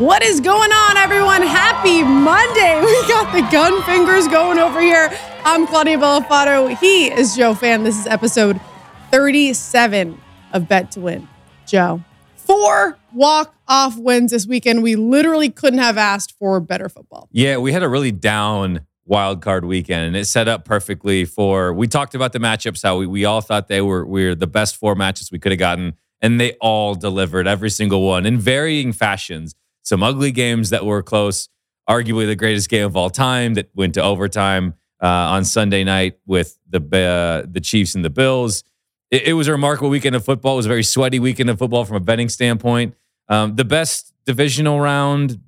[0.00, 1.42] What is going on, everyone?
[1.42, 2.80] Happy Monday.
[2.86, 5.10] We got the gun fingers going over here.
[5.44, 6.74] I'm Claudia Bellafato.
[6.78, 7.84] He is Joe Fan.
[7.84, 8.58] This is episode
[9.10, 10.18] 37
[10.54, 11.28] of Bet to Win.
[11.66, 12.02] Joe,
[12.34, 14.82] four walk off wins this weekend.
[14.82, 17.28] We literally couldn't have asked for better football.
[17.30, 21.74] Yeah, we had a really down wild card weekend and it set up perfectly for
[21.74, 24.46] we talked about the matchups how we, we all thought they were we were the
[24.46, 25.92] best four matches we could have gotten
[26.22, 31.02] and they all delivered every single one in varying fashions some ugly games that were
[31.02, 31.48] close,
[31.88, 36.18] arguably the greatest game of all time that went to overtime uh, on Sunday night
[36.26, 38.64] with the uh, the Chiefs and the Bills.
[39.10, 40.54] It, it, was a remarkable weekend of football.
[40.54, 42.94] It was a very sweaty weekend of football from a betting standpoint.
[43.28, 45.40] Um, the best divisional round,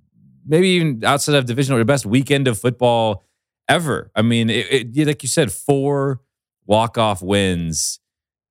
[0.47, 3.25] maybe even outside of divisional, the best weekend of football
[3.69, 4.11] ever.
[4.15, 6.21] I mean, it, it, like you said, four
[6.67, 8.01] walk off wins.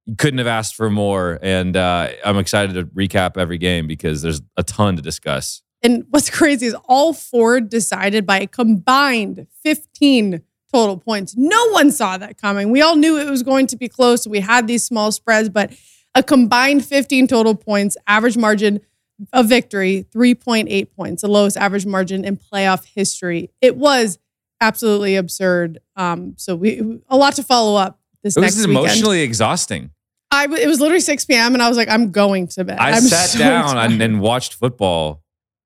[0.06, 1.40] You couldn't have asked for more.
[1.42, 5.62] And uh, I'm excited to recap every game because there's a ton to discuss.
[5.84, 11.36] And what's crazy is all four decided by a combined 15 total points.
[11.36, 12.72] No one saw that coming.
[12.72, 14.28] We all knew it was going to be close.
[14.28, 15.74] We had these small spreads, but
[16.16, 18.80] a combined 15 total points, average margin
[19.34, 23.52] of victory, 3.8 points, the lowest average margin in playoff history.
[23.62, 24.18] It was
[24.60, 25.80] absolutely absurd.
[25.96, 29.92] Um, so we a lot to follow up this it next was emotionally exhausting.
[30.32, 31.54] I, it was literally 6 p.m.
[31.54, 32.80] and I was like, I'm going to bed.
[32.80, 34.02] I I'm sat so down tired.
[34.02, 35.22] and watched football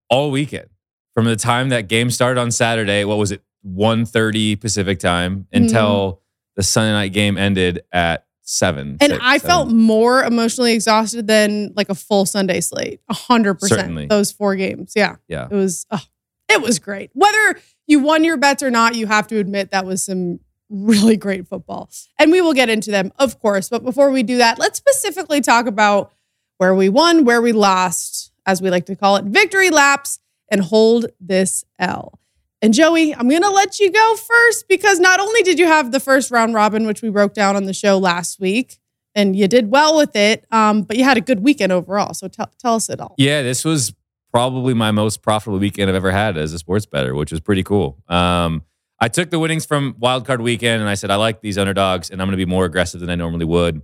[0.10, 0.70] all weekend
[1.14, 3.04] from the time that game started on Saturday.
[3.06, 3.42] What was it?
[3.66, 6.20] 1.30 Pacific time until mm-hmm.
[6.56, 8.98] the Sunday night game ended at seven.
[9.02, 9.50] And six, I seven.
[9.50, 13.02] felt more emotionally exhausted than like a full Sunday slate.
[13.10, 14.10] A hundred percent.
[14.10, 14.94] Those four games.
[14.96, 15.16] Yeah.
[15.28, 15.48] yeah.
[15.50, 16.04] It was oh,
[16.48, 17.10] it was great.
[17.14, 20.40] Whether you won your bets or not, you have to admit that was some
[20.70, 21.90] really great football.
[22.18, 23.70] And we will get into them, of course.
[23.70, 26.12] But before we do that, let's specifically talk about
[26.58, 30.62] where we won, where we lost, as we like to call it, victory laps, and
[30.62, 32.20] hold this L.
[32.62, 35.92] And Joey, I'm going to let you go first because not only did you have
[35.92, 38.80] the first round robin, which we broke down on the show last week,
[39.14, 42.14] and you did well with it, um, but you had a good weekend overall.
[42.14, 43.16] So tell tell us it all.
[43.18, 43.94] Yeah, this was
[44.32, 47.64] probably my most profitable weekend I've ever had as a sports bettor, which was pretty
[47.64, 47.98] cool.
[48.10, 48.64] Um,
[49.00, 52.22] I took the winnings from wildcard weekend and I said I like these underdogs and
[52.22, 53.82] I'm going to be more aggressive than I normally would.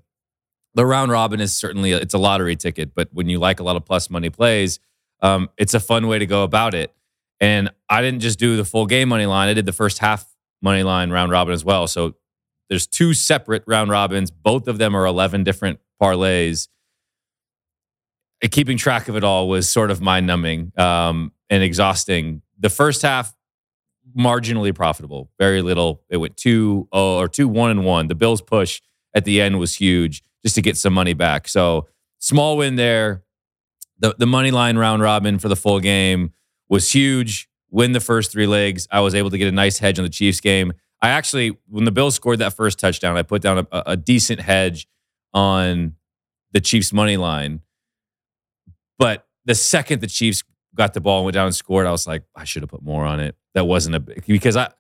[0.74, 3.76] The round robin is certainly it's a lottery ticket, but when you like a lot
[3.76, 4.80] of plus money plays,
[5.22, 6.94] um, it's a fun way to go about it.
[7.40, 10.28] And I didn't just do the full game money line; I did the first half
[10.62, 11.88] money line round robin as well.
[11.88, 12.16] So
[12.70, 14.32] there's two separate round robins.
[14.32, 16.68] Both of them are 11 different parlays
[18.50, 22.42] keeping track of it all was sort of mind numbing um, and exhausting.
[22.60, 23.36] The first half,
[24.18, 26.02] marginally profitable, very little.
[26.10, 28.08] It went two oh, or two one and one.
[28.08, 28.82] The Bills push
[29.14, 31.48] at the end was huge just to get some money back.
[31.48, 31.88] So
[32.20, 33.24] small win there.
[34.00, 36.34] The the money line round robin for the full game
[36.70, 37.50] was huge.
[37.70, 38.88] Win the first three legs.
[38.92, 40.74] I was able to get a nice hedge on the Chiefs game.
[41.02, 44.40] I actually, when the Bills scored that first touchdown, I put down a, a decent
[44.42, 44.88] hedge
[45.34, 45.96] on
[46.52, 47.62] the Chiefs money line.
[49.00, 50.44] But the second the Chiefs
[50.76, 52.84] got the ball and went down and scored, I was like, I should have put
[52.84, 53.36] more on it.
[53.54, 54.72] That wasn't a because I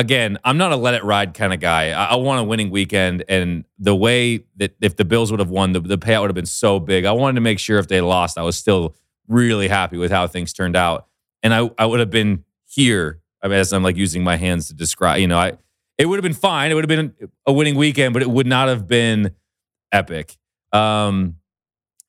[0.00, 1.90] again, I'm not a let it ride kind of guy.
[1.90, 5.50] I, I want a winning weekend, and the way that if the Bills would have
[5.50, 7.04] won, the, the payout would have been so big.
[7.04, 8.96] I wanted to make sure if they lost, I was still
[9.28, 11.06] really happy with how things turned out,
[11.42, 13.20] and I I would have been here.
[13.42, 15.58] I mean, as I'm like using my hands to describe, you know, I
[15.98, 16.70] it would have been fine.
[16.70, 19.34] It would have been a winning weekend, but it would not have been
[19.92, 20.38] epic.
[20.72, 21.36] Um,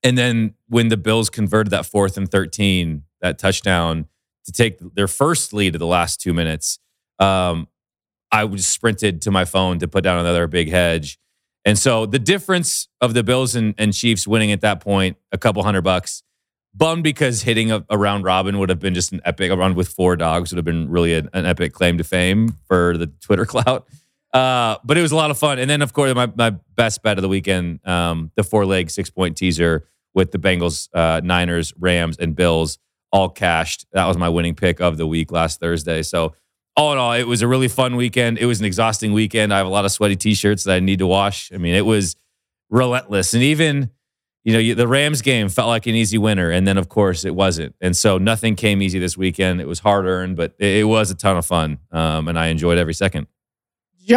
[0.02, 4.08] and then when the Bills converted that fourth and 13, that touchdown
[4.46, 6.80] to take their first lead of the last two minutes,
[7.20, 7.68] um,
[8.32, 11.20] I was sprinted to my phone to put down another big hedge.
[11.66, 15.38] And so the difference of the Bills and, and Chiefs winning at that point, a
[15.38, 16.24] couple hundred bucks,
[16.74, 19.76] bummed because hitting a, a round robin would have been just an epic, a run
[19.76, 23.08] with four dogs would have been really a, an epic claim to fame for the
[23.08, 23.88] Twitter clout.
[24.34, 25.60] Uh, but it was a lot of fun.
[25.60, 28.90] And then, of course, my, my best bet of the weekend, um, the four leg
[28.90, 32.80] six point teaser with the Bengals, uh, Niners, Rams, and Bills
[33.12, 33.86] all cashed.
[33.92, 36.02] That was my winning pick of the week last Thursday.
[36.02, 36.34] So,
[36.76, 38.38] all in all, it was a really fun weekend.
[38.38, 39.54] It was an exhausting weekend.
[39.54, 41.52] I have a lot of sweaty t shirts that I need to wash.
[41.54, 42.16] I mean, it was
[42.70, 43.34] relentless.
[43.34, 43.92] And even,
[44.44, 46.50] you know, the Rams game felt like an easy winner.
[46.50, 47.76] And then, of course, it wasn't.
[47.82, 49.62] And so nothing came easy this weekend.
[49.62, 51.80] It was hard earned, but it was a ton of fun.
[51.92, 53.28] Um, and I enjoyed every second.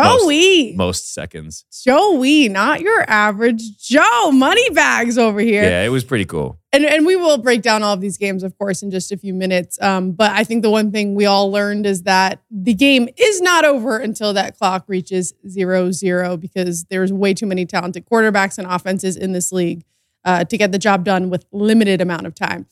[0.02, 0.74] Joey.
[0.76, 1.64] Most seconds.
[1.84, 4.30] Joey, not your average Joe.
[4.32, 5.62] Money bags over here.
[5.62, 6.58] Yeah, it was pretty cool.
[6.72, 9.16] And, and we will break down all of these games, of course, in just a
[9.16, 9.80] few minutes.
[9.80, 13.40] Um, but I think the one thing we all learned is that the game is
[13.40, 18.58] not over until that clock reaches zero zero because there's way too many talented quarterbacks
[18.58, 19.84] and offenses in this league
[20.24, 22.66] uh, to get the job done with limited amount of time.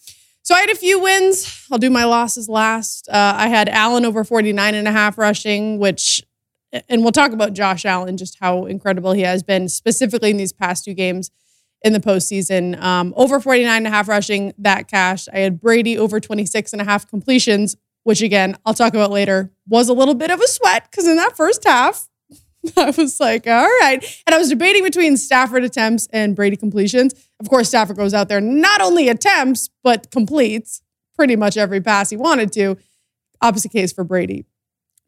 [0.44, 1.66] So I had a few wins.
[1.70, 3.08] I'll do my losses last.
[3.08, 6.22] Uh, I had Allen over 49 and a half rushing, which,
[6.88, 10.52] and we'll talk about Josh Allen, just how incredible he has been, specifically in these
[10.52, 11.30] past two games
[11.82, 12.80] in the postseason.
[12.80, 15.28] Um, over 49 and a half rushing, that cash.
[15.32, 19.52] I had Brady over 26 and a half completions, which again, I'll talk about later,
[19.68, 22.08] was a little bit of a sweat because in that first half,
[22.76, 24.22] I was like, all right.
[24.26, 27.14] And I was debating between Stafford attempts and Brady completions.
[27.40, 30.80] Of course, Stafford goes out there, not only attempts, but completes
[31.16, 32.76] pretty much every pass he wanted to.
[33.40, 34.46] Opposite case for Brady.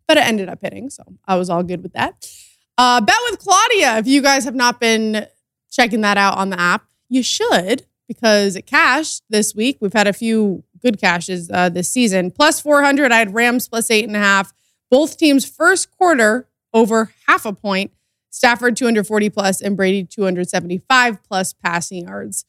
[0.06, 0.90] But it ended up hitting.
[0.90, 2.28] So I was all good with that.
[2.76, 3.98] Uh, bet with Claudia.
[3.98, 5.26] If you guys have not been
[5.70, 9.78] checking that out on the app, you should because it cashed this week.
[9.80, 12.30] We've had a few good cashes uh, this season.
[12.30, 14.52] Plus 400, I had Rams plus eight and a half.
[14.90, 17.92] Both teams' first quarter over half a point.
[18.30, 22.44] Stafford 240 plus and Brady 275 plus passing yards.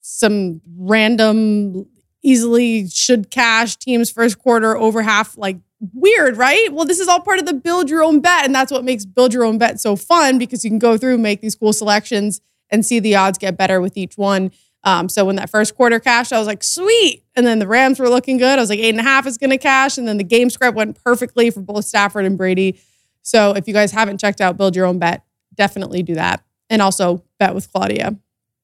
[0.00, 1.86] Some random,
[2.22, 5.36] easily should cash teams first quarter over half.
[5.36, 5.58] Like
[5.92, 6.72] weird, right?
[6.72, 8.44] Well, this is all part of the build your own bet.
[8.44, 11.18] And that's what makes build your own bet so fun because you can go through,
[11.18, 12.40] make these cool selections
[12.70, 14.52] and see the odds get better with each one.
[14.84, 17.22] Um, so when that first quarter cashed, I was like, sweet.
[17.36, 18.58] And then the Rams were looking good.
[18.58, 19.96] I was like, eight and a half is going to cash.
[19.96, 22.80] And then the game script went perfectly for both Stafford and Brady.
[23.22, 26.44] So if you guys haven't checked out Build Your Own Bet, definitely do that.
[26.68, 28.16] And also bet with Claudia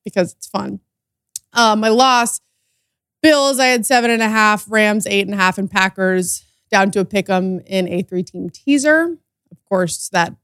[0.04, 0.80] because it's fun.
[1.52, 2.40] Uh, my loss,
[3.22, 6.90] Bills, I had seven and a half, Rams, eight and a half, and Packers down
[6.92, 9.16] to a pick 'em in a three team teaser.
[9.50, 10.34] Of course, that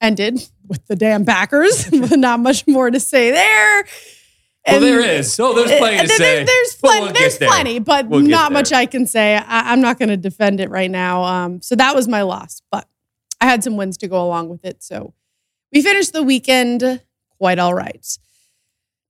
[0.00, 3.84] ended with the damn Packers, but not much more to say there.
[4.66, 5.32] Well, there is.
[5.32, 6.44] So there's plenty to there, say.
[6.44, 7.04] There's plenty.
[7.04, 9.36] We'll there's plenty, but we'll not much I can say.
[9.36, 11.24] I, am not going to defend it right now.
[11.24, 12.86] Um, so that was my loss, but
[13.40, 14.82] I had some wins to go along with it.
[14.82, 15.14] So
[15.72, 17.00] we finished the weekend
[17.38, 18.06] quite all right.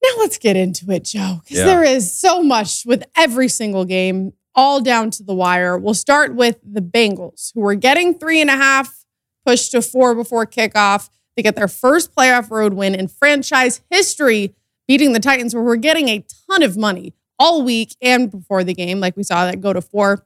[0.03, 1.67] Now let's get into it, Joe, because yeah.
[1.67, 5.77] there is so much with every single game, all down to the wire.
[5.79, 9.05] We'll start with the Bengals, who were getting three and a half,
[9.45, 11.11] pushed to four before kickoff.
[11.37, 14.55] They get their first playoff road win in franchise history,
[14.89, 18.75] beating the Titans, where we're getting a ton of money all week and before the
[18.75, 20.25] game, like we saw that go to four.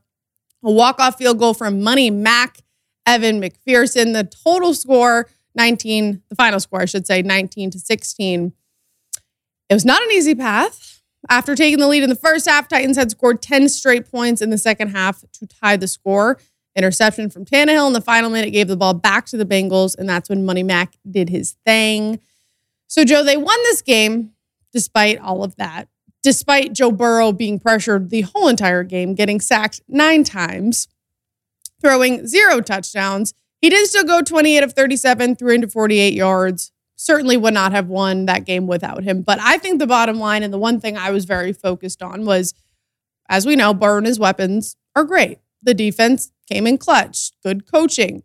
[0.63, 2.59] A walk-off field goal from Money Mac
[3.07, 4.13] Evan McPherson.
[4.15, 8.53] The total score 19, the final score, I should say, 19 to 16.
[9.69, 11.03] It was not an easy path.
[11.31, 14.51] After taking the lead in the first half, Titans had scored 10 straight points in
[14.51, 16.39] the second half to tie the score.
[16.77, 20.09] Interception from Tannehill in the final minute gave the ball back to the Bengals, and
[20.09, 22.21] that's when Money Mac did his thing.
[22.89, 24.33] So, Joe, they won this game
[24.73, 25.89] despite all of that,
[26.23, 30.89] despite Joe Burrow being pressured the whole entire game, getting sacked nine times
[31.85, 33.35] throwing zero touchdowns.
[33.61, 36.73] He did still go 28 of 37, 348 yards.
[37.05, 39.21] Certainly would not have won that game without him.
[39.21, 42.25] But I think the bottom line and the one thing I was very focused on
[42.25, 42.55] was,
[43.29, 45.39] as we know, his weapons are great.
[45.63, 48.23] The defense came in clutch, good coaching.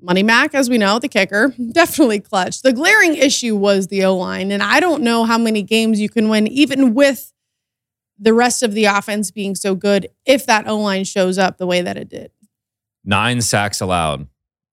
[0.00, 2.62] Money Mac, as we know, the kicker, definitely clutch.
[2.62, 4.50] The glaring issue was the O line.
[4.50, 7.34] And I don't know how many games you can win, even with
[8.18, 11.66] the rest of the offense being so good if that O line shows up the
[11.66, 12.30] way that it did.
[13.04, 14.26] Nine sacks allowed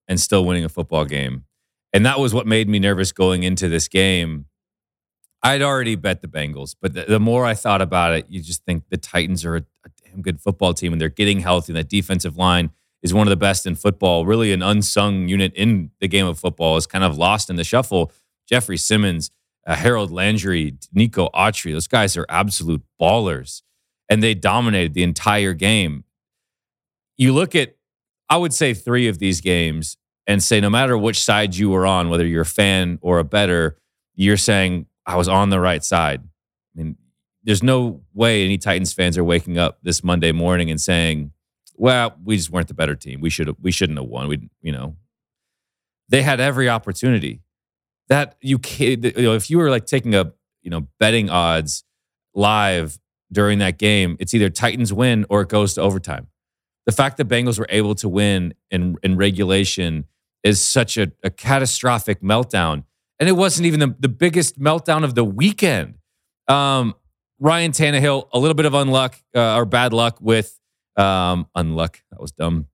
[0.08, 1.44] and still winning a football game.
[1.94, 4.46] And that was what made me nervous going into this game.
[5.42, 8.66] I'd already bet the Bengals, but the, the more I thought about it, you just
[8.66, 11.72] think the Titans are a, a damn good football team and they're getting healthy.
[11.72, 15.54] And that defensive line is one of the best in football, really an unsung unit
[15.56, 18.12] in the game of football, is kind of lost in the shuffle.
[18.48, 19.32] Jeffrey Simmons,
[19.66, 21.72] uh, Harold Landry, Nico Autry.
[21.72, 23.62] Those guys are absolute ballers,
[24.10, 26.04] and they dominated the entire game.
[27.18, 27.76] You look at,
[28.30, 29.98] I would say, three of these games
[30.30, 33.24] and say, no matter which side you were on, whether you're a fan or a
[33.24, 33.76] bettor,
[34.14, 36.22] you're saying, I was on the right side.
[36.22, 36.98] I mean,
[37.44, 41.32] there's no way any Titans fans are waking up this Monday morning and saying,
[41.74, 43.22] well, we just weren't the better team.
[43.22, 44.28] We should we shouldn't have won.
[44.28, 44.98] We, you know,
[46.10, 47.42] they had every opportunity
[48.08, 50.32] that you you know if you were like taking a
[50.62, 51.84] you know betting odds
[52.36, 53.00] live
[53.32, 56.28] during that game it's either titans win or it goes to overtime
[56.86, 60.06] the fact that bengals were able to win in in regulation
[60.44, 62.84] is such a, a catastrophic meltdown
[63.20, 65.96] and it wasn't even the, the biggest meltdown of the weekend
[66.48, 66.96] um,
[67.40, 70.60] ryan Tannehill, a little bit of unluck uh, or bad luck with
[70.98, 72.68] um, unluck that was dumb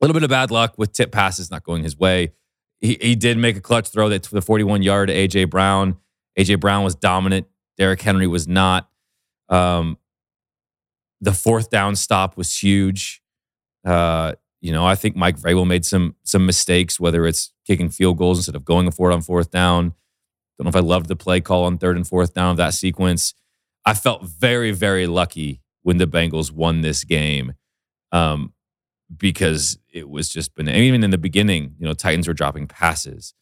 [0.00, 2.32] a little bit of bad luck with tip passes not going his way
[2.80, 5.96] he, he did make a clutch throw that to the 41 yard to AJ Brown.
[6.38, 7.46] AJ Brown was dominant.
[7.76, 8.88] Derrick Henry was not.
[9.48, 9.98] Um,
[11.20, 13.22] the fourth down stop was huge.
[13.84, 18.18] Uh, you know, I think Mike Vrabel made some some mistakes, whether it's kicking field
[18.18, 19.94] goals instead of going for it on fourth down.
[20.58, 22.74] Don't know if I loved the play call on third and fourth down of that
[22.74, 23.34] sequence.
[23.86, 27.54] I felt very, very lucky when the Bengals won this game
[28.12, 28.52] um,
[29.16, 33.34] because it was just been even in the beginning, you know, Titans were dropping passes.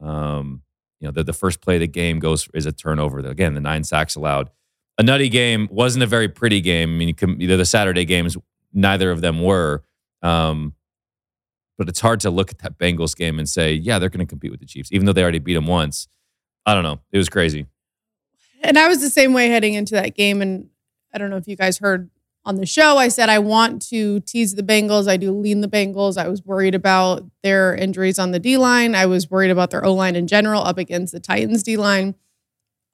[0.00, 0.62] Um,
[1.00, 3.18] you know, the, the first play of the game goes is a turnover.
[3.18, 4.50] Again, the nine sacks allowed.
[4.98, 6.90] A nutty game wasn't a very pretty game.
[6.90, 8.36] I mean, you can, the Saturday games,
[8.72, 9.82] neither of them were.
[10.26, 10.74] Um,
[11.78, 14.28] but it's hard to look at that Bengals game and say, yeah, they're going to
[14.28, 16.08] compete with the Chiefs, even though they already beat them once.
[16.64, 17.00] I don't know.
[17.12, 17.66] It was crazy.
[18.62, 20.42] And I was the same way heading into that game.
[20.42, 20.68] And
[21.14, 22.10] I don't know if you guys heard
[22.44, 25.08] on the show, I said I want to tease the Bengals.
[25.08, 26.16] I do lean the Bengals.
[26.16, 28.94] I was worried about their injuries on the D line.
[28.94, 32.14] I was worried about their O line in general up against the Titans D line.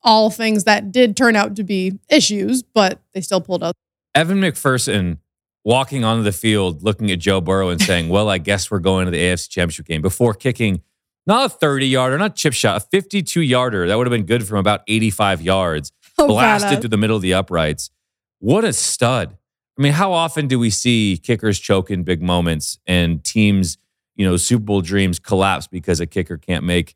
[0.03, 3.75] All things that did turn out to be issues, but they still pulled out.
[4.15, 5.19] Evan McPherson
[5.65, 9.07] walking onto the field, looking at Joe Burrow and saying, Well, I guess we're going
[9.07, 10.83] to the AFC Championship game before kicking
[11.27, 13.87] not a 30 yarder, not chip shot, a 52 yarder.
[13.87, 17.23] That would have been good from about 85 yards, oh, blasted through the middle of
[17.23, 17.91] the uprights.
[18.39, 19.37] What a stud.
[19.79, 23.79] I mean, how often do we see kickers choke in big moments and teams,
[24.17, 26.95] you know, Super Bowl dreams collapse because a kicker can't make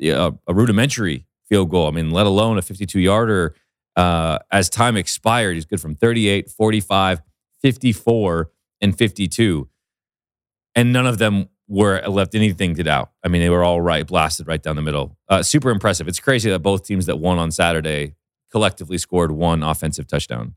[0.00, 1.86] a, a rudimentary field goal?
[1.88, 3.54] I mean, let alone a 52 yarder.
[3.96, 7.20] Uh, as time expired, he's good from 38, 45,
[7.62, 8.50] 54,
[8.80, 9.68] and 52.
[10.74, 13.10] And none of them were left anything to doubt.
[13.24, 15.16] I mean, they were all right, blasted right down the middle.
[15.28, 16.08] Uh, super impressive.
[16.08, 18.14] It's crazy that both teams that won on Saturday
[18.50, 20.54] collectively scored one offensive touchdown.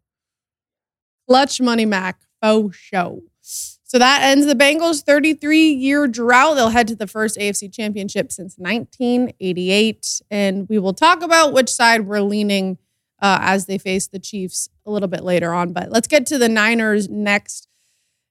[1.27, 2.21] Clutch money, Mac.
[2.41, 3.23] Oh, show.
[3.41, 6.55] So that ends the Bengals' 33 year drought.
[6.55, 10.21] They'll head to the first AFC championship since 1988.
[10.31, 12.77] And we will talk about which side we're leaning
[13.21, 15.73] uh, as they face the Chiefs a little bit later on.
[15.73, 17.67] But let's get to the Niners next.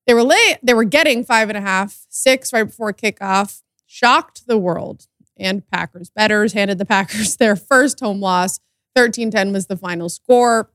[0.07, 0.59] They were late.
[0.63, 3.63] They were getting five and a half, six right before kickoff.
[3.87, 5.07] Shocked the world.
[5.39, 8.61] And Packers bettors handed the Packers their first home loss.
[8.95, 10.71] 13 10 was the final score.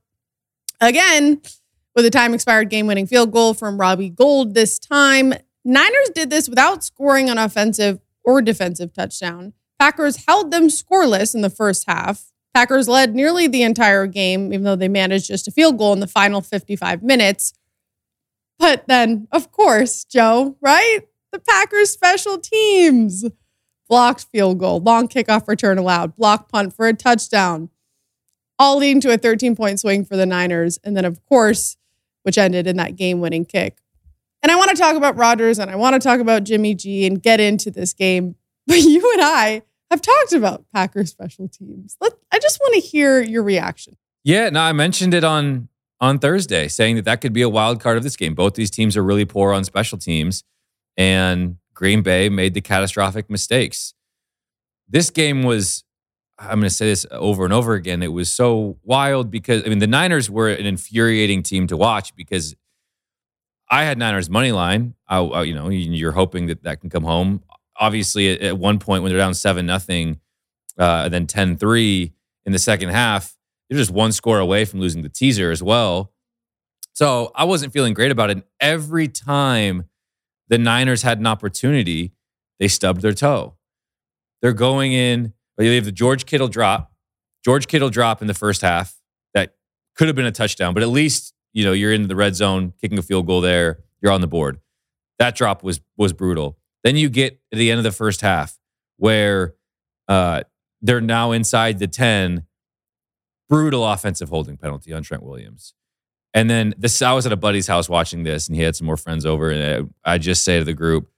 [0.82, 1.42] Again,
[1.96, 5.34] with a time expired game winning field goal from Robbie Gould this time.
[5.64, 9.54] Niners did this without scoring an offensive or defensive touchdown.
[9.80, 12.32] Packers held them scoreless in the first half.
[12.56, 16.00] Packers led nearly the entire game, even though they managed just a field goal in
[16.00, 17.52] the final 55 minutes.
[18.58, 21.02] But then, of course, Joe, right?
[21.34, 23.26] The Packers special teams.
[23.90, 27.70] Blocked field goal, long kickoff return allowed, block punt for a touchdown,
[28.58, 30.80] all leading to a 13 point swing for the Niners.
[30.84, 31.76] And then, of course,
[32.24, 33.78] which ended in that game winning kick.
[34.42, 37.06] And I want to talk about Rodgers and I want to talk about Jimmy G
[37.06, 38.36] and get into this game.
[38.68, 41.98] But you and I have talked about Packers special teams.
[42.02, 43.96] Let, I just want to hear your reaction.
[44.26, 45.70] Yeah, no, I mentioned it on
[46.02, 48.36] on Thursday, saying that that could be a wild card of this game.
[48.36, 50.44] Both these teams are really poor on special teams,
[50.98, 53.94] and Green Bay made the catastrophic mistakes.
[54.90, 55.86] This game was,
[56.38, 59.70] I'm going to say this over and over again, it was so wild because, I
[59.70, 62.54] mean, the Niners were an infuriating team to watch because
[63.72, 64.96] I had Niners money line.
[65.08, 67.44] I, I, you know, you're hoping that that can come home.
[67.80, 70.20] Obviously, at, at one point when they're down 7 nothing,
[70.78, 72.12] uh, then 10 3
[72.46, 73.36] in the second half,
[73.70, 76.14] they're just one score away from losing the teaser as well.
[76.94, 78.38] So I wasn't feeling great about it.
[78.38, 79.86] And every time
[80.48, 82.14] the Niners had an opportunity,
[82.60, 83.56] they stubbed their toe.
[84.42, 86.92] They're going in, they have the George Kittle drop,
[87.44, 88.96] George Kittle drop in the first half
[89.34, 89.56] that
[89.96, 92.74] could have been a touchdown, but at least you know you're in the red zone,
[92.82, 94.60] kicking a field goal there, you're on the board.
[95.20, 96.58] That drop was was brutal.
[96.84, 98.60] Then you get to the end of the first half
[98.98, 99.56] where
[100.08, 100.44] uh,
[100.86, 102.46] they're now inside the 10
[103.50, 105.74] brutal offensive holding penalty on Trent Williams.
[106.34, 108.86] And then this, I was at a buddy's house watching this, and he had some
[108.86, 111.10] more friends over, and I just say to the group,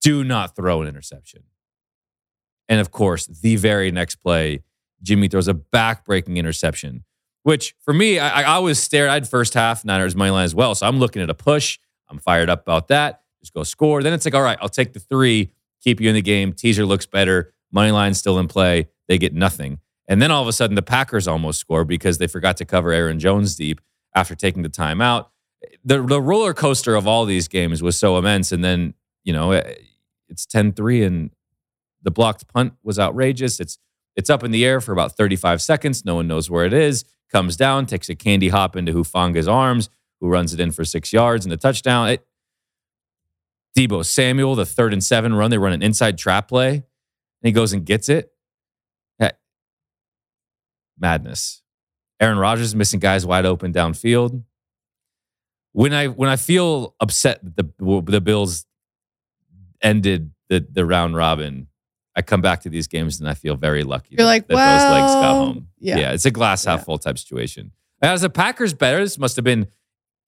[0.00, 1.42] "Do not throw an interception."
[2.68, 4.62] And of course, the very next play,
[5.02, 7.04] Jimmy throws a back-breaking interception,
[7.42, 9.10] which for me, I, I was stared.
[9.10, 11.80] I had first half Niners money line as well, so I'm looking at a push.
[12.08, 13.22] I'm fired up about that.
[13.40, 14.02] Just go score.
[14.02, 15.50] Then it's like, all right, I'll take the three,
[15.82, 16.52] keep you in the game.
[16.52, 17.52] Teaser looks better.
[17.72, 18.88] Money line still in play.
[19.08, 19.80] They get nothing.
[20.08, 22.92] And then all of a sudden, the Packers almost score because they forgot to cover
[22.92, 23.80] Aaron Jones deep
[24.14, 25.26] after taking the timeout.
[25.84, 28.50] The, the roller coaster of all these games was so immense.
[28.50, 29.74] And then, you know, eh,
[30.28, 31.30] it's 10 3 and
[32.02, 33.60] the blocked punt was outrageous.
[33.60, 33.78] It's
[34.16, 36.04] it's up in the air for about 35 seconds.
[36.04, 37.04] No one knows where it is.
[37.30, 39.88] Comes down, takes a candy hop into Hufanga's arms,
[40.20, 42.08] who runs it in for six yards and the touchdown.
[42.08, 42.26] It,
[43.78, 46.84] Deebo Samuel, the third and seven run, they run an inside trap play,
[47.42, 48.32] and he goes and gets it
[49.20, 49.30] eh,
[50.98, 51.62] madness.
[52.20, 54.42] Aaron Rodgers missing guys wide open downfield.
[55.72, 58.66] When I when I feel upset that the the Bills
[59.82, 61.68] ended the the round robin,
[62.16, 64.08] I come back to these games and I feel very lucky.
[64.10, 65.68] You're that, like, that those legs got home.
[65.78, 66.12] yeah.
[66.12, 66.84] it's a glass half Yeah.
[66.84, 67.72] full type situation.
[68.02, 69.68] As a Packers bettors this must have been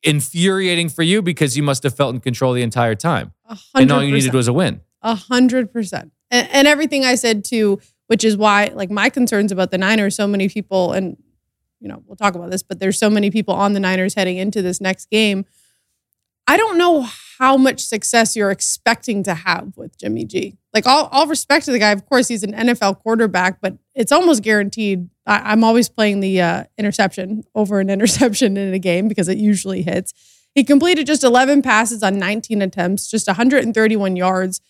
[0.02, 3.90] infuriating for you because you must have felt in control the entire time, A and
[3.90, 4.80] all you needed was a win.
[5.02, 6.12] A hundred percent.
[6.32, 10.16] And, and everything I said too, which is why like my concerns about the Niners,
[10.16, 11.16] so many people, and
[11.78, 14.38] you know, we'll talk about this, but there's so many people on the Niners heading
[14.38, 15.44] into this next game.
[16.46, 17.06] I don't know
[17.38, 20.56] how much success you're expecting to have with Jimmy G.
[20.74, 21.90] Like all, all respect to the guy.
[21.90, 25.08] Of course, he's an NFL quarterback, but it's almost guaranteed.
[25.26, 29.38] I, I'm always playing the uh, interception over an interception in a game because it
[29.38, 30.12] usually hits.
[30.54, 34.60] He completed just 11 passes on 19 attempts, just 131 yards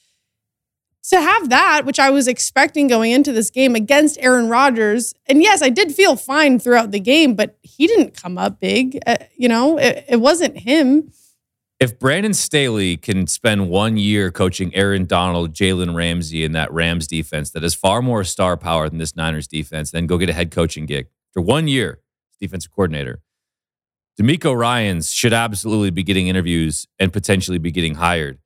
[1.04, 5.42] to have that, which I was expecting going into this game against Aaron Rodgers, and
[5.42, 8.98] yes, I did feel fine throughout the game, but he didn't come up big.
[9.06, 11.10] Uh, you know, it, it wasn't him.
[11.80, 17.08] If Brandon Staley can spend one year coaching Aaron Donald, Jalen Ramsey, and that Rams
[17.08, 20.32] defense that has far more star power than this Niners defense, then go get a
[20.32, 21.98] head coaching gig for one year,
[22.40, 23.20] defensive coordinator.
[24.20, 28.38] DeMeco Ryans should absolutely be getting interviews and potentially be getting hired.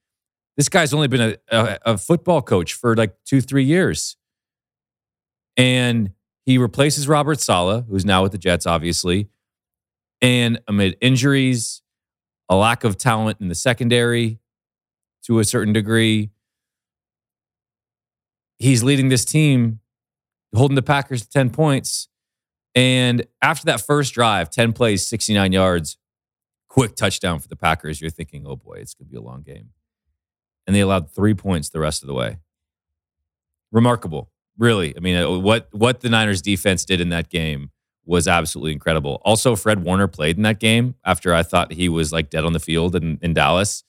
[0.57, 4.17] This guy's only been a, a, a football coach for like two, three years.
[5.57, 6.13] And
[6.45, 9.29] he replaces Robert Saleh, who's now with the Jets, obviously.
[10.23, 11.83] And amid injuries,
[12.49, 14.39] a lack of talent in the secondary
[15.25, 16.31] to a certain degree,
[18.59, 19.81] he's leading this team,
[20.55, 22.09] holding the Packers to 10 points.
[22.75, 25.99] And after that first drive, 10 plays, 69 yards,
[26.69, 29.43] quick touchdown for the Packers, you're thinking, oh boy, it's going to be a long
[29.43, 29.71] game.
[30.67, 32.39] And they allowed three points the rest of the way.
[33.73, 34.97] Remarkable, really.
[34.97, 37.71] I mean, uh, what what the Niners defense did in that game
[38.05, 39.21] was absolutely incredible.
[39.25, 42.53] Also, Fred Warner played in that game after I thought he was like dead on
[42.53, 43.85] the field in, in Dallas.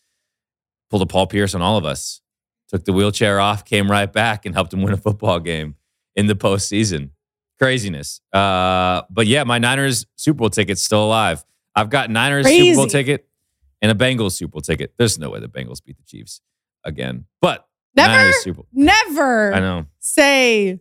[0.90, 2.22] Pulled a Paul Pierce on all of us.
[2.70, 5.76] Took the wheelchair off, came right back, and helped him win a football game
[6.16, 7.12] in the postseason.
[7.60, 8.22] Craziness.
[8.34, 11.44] Uh, but yeah, my Niners Super Bowl ticket's still alive.
[11.76, 13.28] I've got Niners Super Bowl ticket
[13.82, 14.94] and a Bengals Super Bowl ticket.
[14.98, 16.42] There's no way the Bengals beat the Chiefs
[16.88, 17.26] again.
[17.42, 19.86] But Never, Super never I know.
[20.00, 20.80] say.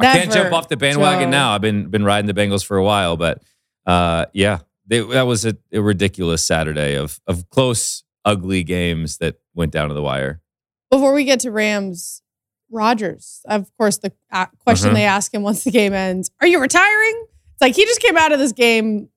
[0.00, 1.30] I can't jump off the bandwagon Joe.
[1.30, 1.52] now.
[1.54, 3.42] I've been been riding the Bengals for a while, but
[3.86, 9.36] uh, yeah, they, that was a, a ridiculous Saturday of of close, ugly games that
[9.54, 10.40] went down to the wire.
[10.90, 12.20] Before we get to Rams,
[12.70, 14.96] Rodgers, of course, the uh, question Uh-huh.
[14.96, 17.26] they ask him once the game ends: Are you retiring?
[17.54, 19.08] It's like he just came out of this game,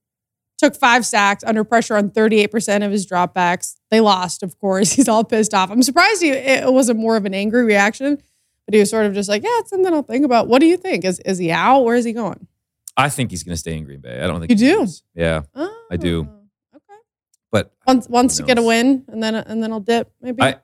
[0.58, 3.76] took five sacks under pressure on thirty-eight percent of his dropbacks.
[3.92, 4.92] They lost, of course.
[4.96, 5.70] He's all pissed off.
[5.72, 8.18] I'm surprised he, it wasn't more of an angry reaction,
[8.66, 10.66] but he was sort of just like, "Yeah, it's something I'll think about." What do
[10.68, 11.04] you think?
[11.06, 11.82] Is is he out?
[11.82, 12.48] Where is he going?
[12.98, 14.22] I think he's going to stay in Green Bay.
[14.22, 14.80] I don't think You he do?
[14.80, 15.04] leaves.
[15.14, 16.30] Yeah, oh, I do.
[16.30, 17.00] Oh, Okay.
[17.52, 20.12] but Wants wants to get a win, and then and then I'll dip.
[20.22, 20.42] Maybe.
[20.42, 20.60] I-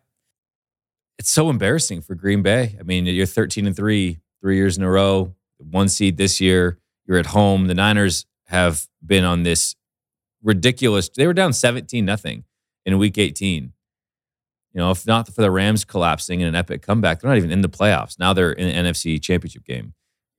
[1.19, 2.75] it's so embarrassing for Green Bay.
[2.79, 6.79] I mean, you're 13 and three, three years in a row, one seed this year.
[7.05, 7.67] You're at home.
[7.67, 9.75] The Niners have been on this
[10.43, 11.09] ridiculous.
[11.09, 12.43] They were down 17 nothing
[12.85, 13.73] in week 18.
[14.73, 17.51] You know, if not for the Rams collapsing in an epic comeback, they're not even
[17.51, 18.17] in the playoffs.
[18.17, 19.93] Now they're in the NFC Championship game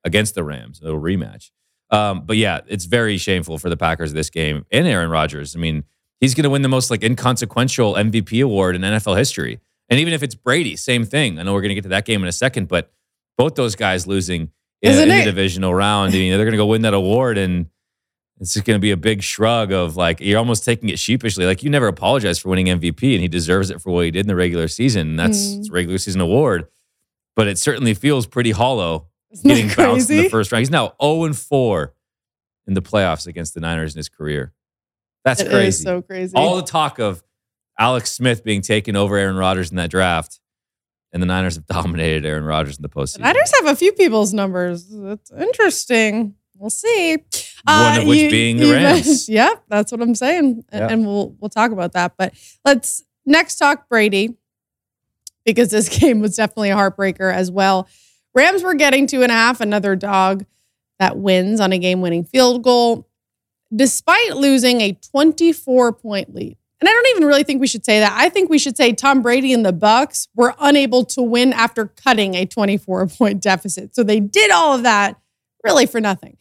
[0.04, 1.50] against the Rams, a little rematch.
[1.90, 5.54] Um, but yeah, it's very shameful for the Packers this game and Aaron Rodgers.
[5.54, 5.84] I mean,
[6.20, 9.60] he's going to win the most like inconsequential MVP award in NFL history.
[9.90, 11.38] And even if it's Brady, same thing.
[11.38, 12.90] I know we're going to get to that game in a second, but
[13.36, 16.66] both those guys losing in, in the divisional round, you know, they're going to go
[16.66, 17.66] win that award, and
[18.42, 21.46] it's just going to be a big shrug of like you're almost taking it sheepishly.
[21.46, 24.20] Like you never apologized for winning MVP, and he deserves it for what he did
[24.20, 25.10] in the regular season.
[25.10, 25.68] And that's Mm.
[25.68, 26.66] a regular season award,
[27.36, 30.60] but it certainly feels pretty hollow Isn't getting bounced in the first round.
[30.60, 31.94] He's now 0 and 4
[32.66, 34.52] in the playoffs against the Niners in his career.
[35.24, 35.82] That's It is crazy.
[35.84, 36.36] so crazy.
[36.36, 37.22] All the talk of
[37.78, 40.40] Alex Smith being taken over Aaron Rodgers in that draft,
[41.12, 43.18] and the Niners have dominated Aaron Rodgers in the postseason.
[43.18, 44.86] The Niners have a few people's numbers.
[44.92, 46.34] It's interesting.
[46.58, 47.18] We'll see.
[47.66, 49.28] Uh, One of which being the Rams.
[49.28, 50.88] Yep, that's what I'm saying, and, Yeah.
[50.92, 52.14] and we'll we'll talk about that.
[52.16, 54.36] But let's next talk Brady
[55.44, 57.88] because this game was definitely a heartbreaker as well.
[58.34, 60.44] Rams were getting two and a half, another dog
[60.98, 63.08] that wins on a game-winning field goal,
[63.74, 66.56] despite losing a 24 point lead.
[66.80, 68.12] And I don't even really think we should say that.
[68.16, 71.86] I think we should say Tom Brady and the Bucks were unable to win after
[71.86, 73.94] cutting a 24 point deficit.
[73.94, 75.16] So they did all of that
[75.62, 76.36] really for nothing.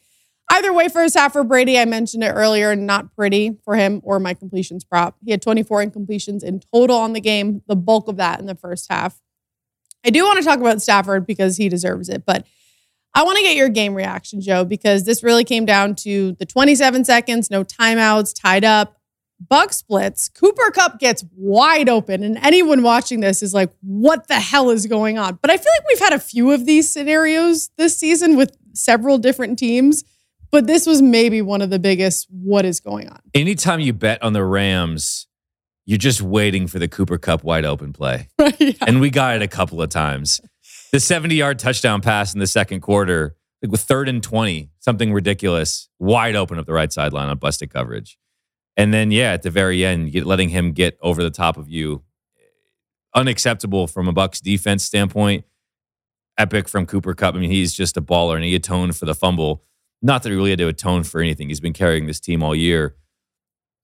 [0.53, 4.19] Either way, first half for Brady, I mentioned it earlier, not pretty for him or
[4.19, 5.15] my completions prop.
[5.23, 8.55] He had 24 incompletions in total on the game, the bulk of that in the
[8.55, 9.21] first half.
[10.05, 12.45] I do want to talk about Stafford because he deserves it, but
[13.13, 16.45] I want to get your game reaction, Joe, because this really came down to the
[16.45, 18.97] 27 seconds, no timeouts, tied up.
[19.49, 20.27] Bucks blitz.
[20.29, 24.85] Cooper Kupp gets wide open, and anyone watching this is like, what the hell is
[24.85, 25.39] going on?
[25.41, 29.17] But I feel like we've had a few of these scenarios this season with several
[29.17, 30.03] different teams,
[30.51, 33.19] but this was maybe one of the biggest what is going on.
[33.33, 35.27] Anytime you bet on the Rams,
[35.85, 38.27] you're just waiting for the Cooper Kupp wide open play.
[38.39, 38.59] Right.
[38.59, 38.73] Yeah.
[38.87, 40.41] And we got it a couple of times.
[40.91, 45.13] The 70 yard touchdown pass in the second quarter, like with third and 20, something
[45.13, 48.17] ridiculous, wide open up the right sideline on busted coverage.
[48.77, 52.03] And then, yeah, at the very end, letting him get over the top of you,
[53.13, 55.45] unacceptable from a Bucks defense standpoint.
[56.37, 57.35] Epic from Cooper Kupp.
[57.35, 59.63] I mean, he's just a baller, and he atoned for the fumble.
[60.01, 61.49] Not that he really had to atone for anything.
[61.49, 62.95] He's been carrying this team all year.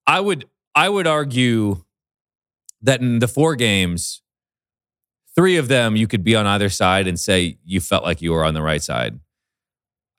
[0.05, 1.83] I would, I would argue
[2.81, 4.21] that in the four games,
[5.35, 8.31] three of them you could be on either side and say you felt like you
[8.31, 9.19] were on the right side.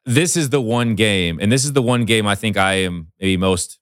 [0.04, 3.12] This is the one game, and this is the one game I think I am
[3.20, 3.78] maybe most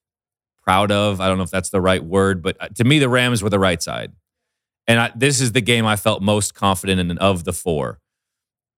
[0.61, 1.21] proud of.
[1.21, 3.49] I don't know if that's the right word, but uh, to me, the Rams were
[3.49, 4.11] the right side.
[4.85, 7.99] And I, this is the game I felt most confident in of the four.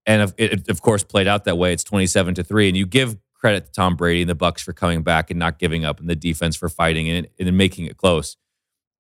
[0.06, 1.74] And it, of course, played out that way.
[1.74, 2.70] It's 27 to 3.
[2.70, 5.60] And you give credit to Tom Brady and the Bucks for coming back and not
[5.60, 8.38] giving up, and the defense for fighting and, and making it close.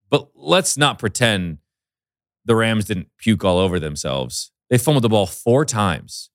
[0.09, 1.59] But let's not pretend
[2.45, 4.51] the Rams didn't puke all over themselves.
[4.69, 6.29] They fumbled the ball four times.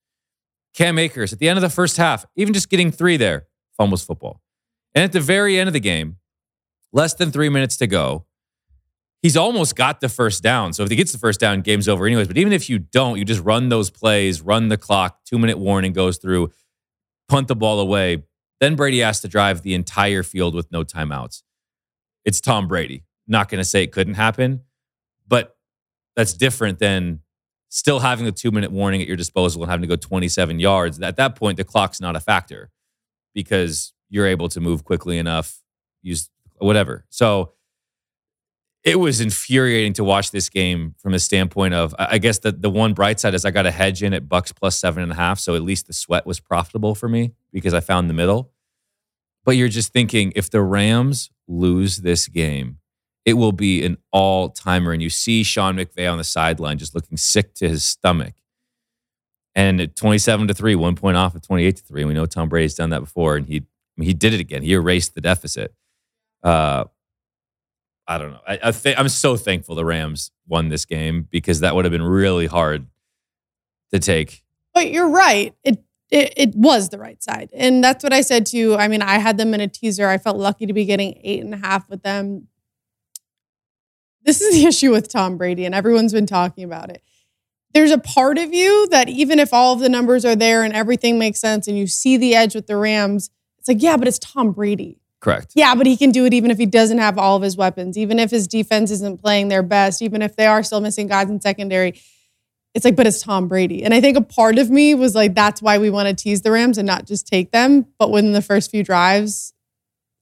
[0.75, 4.05] Cam Akers at the end of the first half, even just getting three there, fumbles
[4.05, 4.43] football.
[4.95, 6.19] And at the very end of the game,
[6.93, 8.27] less than three minutes to go.
[9.23, 10.75] He's almost got the first down.
[10.75, 12.29] So if he gets the first down, game's over anyways.
[12.29, 15.59] But even if you don't, you just run those plays, run the clock, two minute
[15.59, 16.51] warning goes through,
[17.29, 18.25] punt the ball away.
[18.61, 21.43] Then Brady has to drive the entire field with no timeouts.
[22.25, 23.05] It's Tom Brady.
[23.27, 24.63] Not going to say it couldn't happen,
[25.27, 25.57] but
[26.17, 27.21] that's different than
[27.69, 31.01] still having the two minute warning at your disposal and having to go 27 yards.
[31.01, 32.71] At that point, the clock's not a factor
[33.35, 35.61] because you're able to move quickly enough,
[36.03, 37.05] use whatever.
[37.09, 37.53] So
[38.85, 42.71] it was infuriating to watch this game from a standpoint of I guess the the
[42.71, 45.15] one bright side is I got a hedge in at Bucks plus seven and a
[45.15, 45.39] half.
[45.39, 48.53] So at least the sweat was profitable for me because I found the middle.
[49.45, 52.79] But you're just thinking if the Rams lose this game,
[53.25, 54.93] it will be an all timer.
[54.93, 58.35] And you see Sean McVay on the sideline just looking sick to his stomach.
[59.55, 62.03] And at 27 to 3, one point off at 28 to 3.
[62.03, 63.37] And we know Tom Brady's done that before.
[63.37, 63.65] And he
[63.99, 64.63] he did it again.
[64.63, 65.73] He erased the deficit
[66.43, 66.85] uh,
[68.07, 68.41] I don't know.
[68.47, 71.93] I, I th- I'm so thankful the Rams won this game because that would have
[71.93, 72.87] been really hard
[73.93, 74.43] to take.
[74.75, 75.55] But you're right.
[75.63, 78.77] It, it it was the right side, and that's what I said to you.
[78.77, 80.09] I mean, I had them in a teaser.
[80.09, 82.49] I felt lucky to be getting eight and a half with them.
[84.23, 87.03] This is the issue with Tom Brady, and everyone's been talking about it.
[87.73, 90.75] There's a part of you that even if all of the numbers are there and
[90.75, 94.07] everything makes sense, and you see the edge with the Rams, it's like, yeah, but
[94.07, 95.01] it's Tom Brady.
[95.25, 95.53] Correct.
[95.55, 97.97] Yeah, but he can do it even if he doesn't have all of his weapons,
[97.97, 101.31] even if his defense isn't playing their best, even if they are still missing guys
[101.31, 101.99] in secondary.
[102.75, 103.85] It's like, but it's Tom Brady.
[103.85, 106.43] And I think a part of me was like, that's why we want to tease
[106.43, 107.87] the Rams and not just take them.
[107.99, 109.55] But within the first few drives,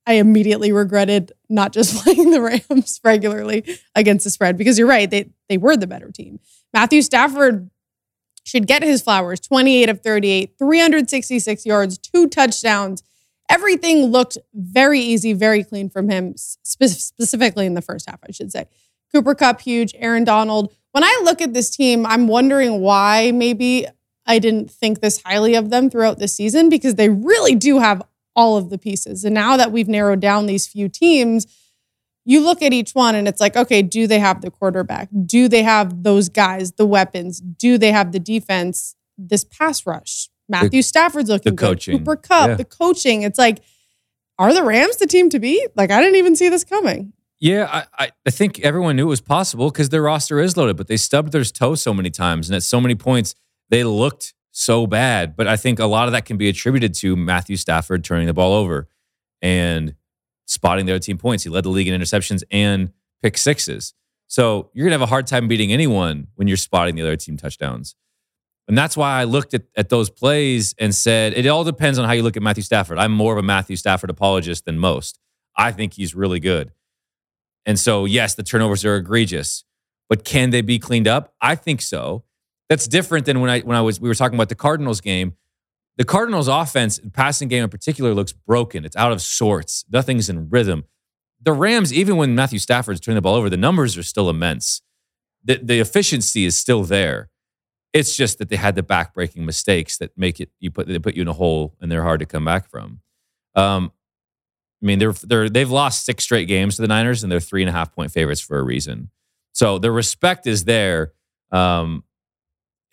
[0.07, 3.65] I immediately regretted not just playing the Rams regularly
[3.97, 6.39] against the spread because you're right, they they were the better team.
[6.73, 7.71] Matthew Stafford
[8.45, 13.03] should get his flowers 28 of 38, 366 yards, two touchdowns
[13.49, 18.33] everything looked very easy, very clean from him, spe- specifically in the first half, I
[18.33, 18.67] should say.
[19.13, 19.95] Cooper Kupp, huge.
[19.97, 20.73] Aaron Donald.
[20.93, 23.87] When I look at this team, I'm wondering why maybe
[24.27, 28.03] I didn't think this highly of them throughout the season because they really do have
[28.35, 29.25] all of the pieces.
[29.25, 31.47] And now that we've narrowed down these few teams,
[32.25, 35.09] you look at each one and it's like, okay, do they have the quarterback?
[35.27, 37.41] Do they have those guys, the weapons?
[37.41, 40.29] Do they have the defense, this pass rush?
[40.53, 41.99] Matthew the, Stafford's looking the coaching.
[41.99, 42.05] good.
[42.05, 42.55] Cooper Kupp, yeah.
[42.55, 43.23] the coaching.
[43.23, 43.59] It's like,
[44.39, 45.69] are the Rams the team to beat?
[45.75, 47.13] Like, I didn't even see this coming.
[47.41, 50.87] Yeah, I, I think everyone knew it was possible because their roster is loaded, but
[50.87, 52.49] they stubbed their toe so many times.
[52.49, 53.35] And at so many points,
[53.69, 55.35] they looked so bad.
[55.35, 58.35] But I think a lot of that can be attributed to Matthew Stafford turning the
[58.35, 58.89] ball over
[59.41, 59.97] and
[60.47, 61.43] spotting the other team points.
[61.43, 63.95] He led the league in interceptions and pick sixes.
[64.29, 67.17] So you're going to have a hard time beating anyone when you're spotting the other
[67.17, 67.97] team touchdowns.
[68.69, 72.05] And that's why I looked at, at those plays and said, it all depends on
[72.05, 72.99] how you look at Matthew Stafford.
[72.99, 75.19] I'm more of a Matthew Stafford apologist than most.
[75.57, 76.73] I think he's really good.
[77.67, 79.65] And so, yes, the turnovers are egregious,
[80.09, 81.35] but can they be cleaned up?
[81.41, 82.25] I think so.
[82.69, 85.35] That's different than when I when I was we were talking about the Cardinals game.
[85.99, 88.85] The Cardinals offense, passing game in particular, looks broken.
[88.85, 89.85] It's out of sorts.
[89.93, 90.85] Nothing's in rhythm.
[91.43, 94.81] The Rams, even when Matthew Stafford's turning the ball over, the numbers are still immense.
[95.45, 97.29] The, the efficiency is still there.
[97.93, 101.15] It's just that they had the backbreaking mistakes that make it you put they put
[101.15, 103.01] you in a hole and they're hard to come back from.
[103.55, 103.93] Um,
[104.83, 107.63] I mean, they're they're they've lost six straight games to the Niners, and they're three
[107.63, 109.11] and a half point favorites for a reason.
[109.53, 111.13] So the respect is there.
[111.51, 112.05] Um,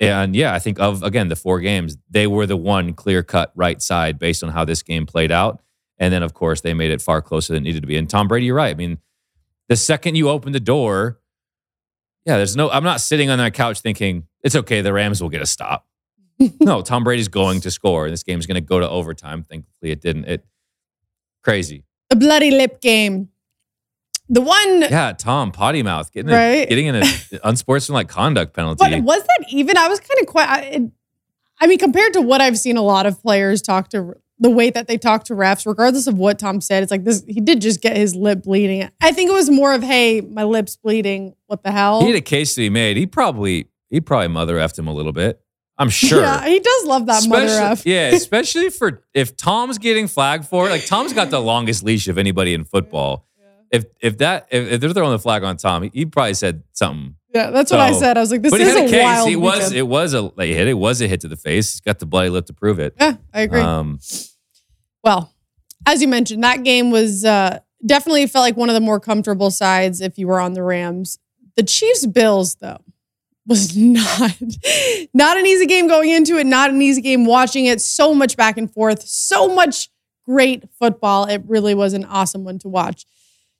[0.01, 3.51] and yeah, I think of again the four games, they were the one clear cut
[3.55, 5.61] right side based on how this game played out.
[5.97, 7.97] And then of course they made it far closer than it needed to be.
[7.97, 8.71] And Tom Brady, you're right.
[8.71, 8.99] I mean,
[9.67, 11.19] the second you open the door,
[12.25, 12.69] yeah, there's no.
[12.69, 14.81] I'm not sitting on that couch thinking it's okay.
[14.81, 15.85] The Rams will get a stop.
[16.61, 19.43] no, Tom Brady's going to score, and this game's going to go to overtime.
[19.43, 20.25] Thankfully, it didn't.
[20.25, 20.45] It
[21.43, 21.83] crazy.
[22.11, 23.29] A bloody lip game.
[24.31, 26.65] The one, Yeah, Tom potty mouth getting Right.
[26.65, 27.03] a, getting an
[27.43, 28.87] unsportsmanlike conduct penalty.
[28.87, 29.75] but was that even?
[29.75, 30.47] I was kind of quite.
[30.49, 30.91] I, it-
[31.61, 34.69] I mean, compared to what I've seen a lot of players talk to the way
[34.69, 37.21] that they talk to refs, regardless of what Tom said, it's like this.
[37.27, 38.89] He did just get his lip bleeding.
[39.01, 41.35] I think it was more of, "Hey, my lip's bleeding.
[41.47, 42.95] What the hell?" he had a case that he made.
[42.95, 45.41] He probably he probably mother effed him a little bit.
[45.77, 46.21] I'm sure.
[46.21, 47.85] Yeah, he does love that mother Especially- f.
[47.85, 50.71] Yeah, especially for if Tom's getting flagged for it.
[50.71, 53.25] Like Tom's got the longest leash of anybody in football.
[53.39, 53.45] Yeah.
[53.79, 56.63] If if that if, if they're throwing the flag on Tom, he, he probably said
[56.73, 57.15] something.
[57.33, 58.17] Yeah, that's what I said.
[58.17, 59.03] I was like, "This but he is had a, a case.
[59.03, 59.75] wild." He was weekend.
[59.75, 60.67] it was a like, hit.
[60.67, 61.73] It was a hit to the face.
[61.73, 62.95] He's got the bloody lip to prove it.
[62.99, 63.61] yeah, I agree.
[63.61, 63.99] Um,
[65.03, 65.31] Well,
[65.85, 69.51] as you mentioned, that game was uh, definitely felt like one of the more comfortable
[69.51, 71.19] sides if you were on the Rams.
[71.55, 72.81] The Chiefs Bills, though,
[73.49, 74.37] was not
[75.13, 77.81] not an easy game going into it, not an easy game watching it.
[77.81, 79.89] So much back and forth, so much
[80.25, 81.25] great football.
[81.25, 83.05] It really was an awesome one to watch.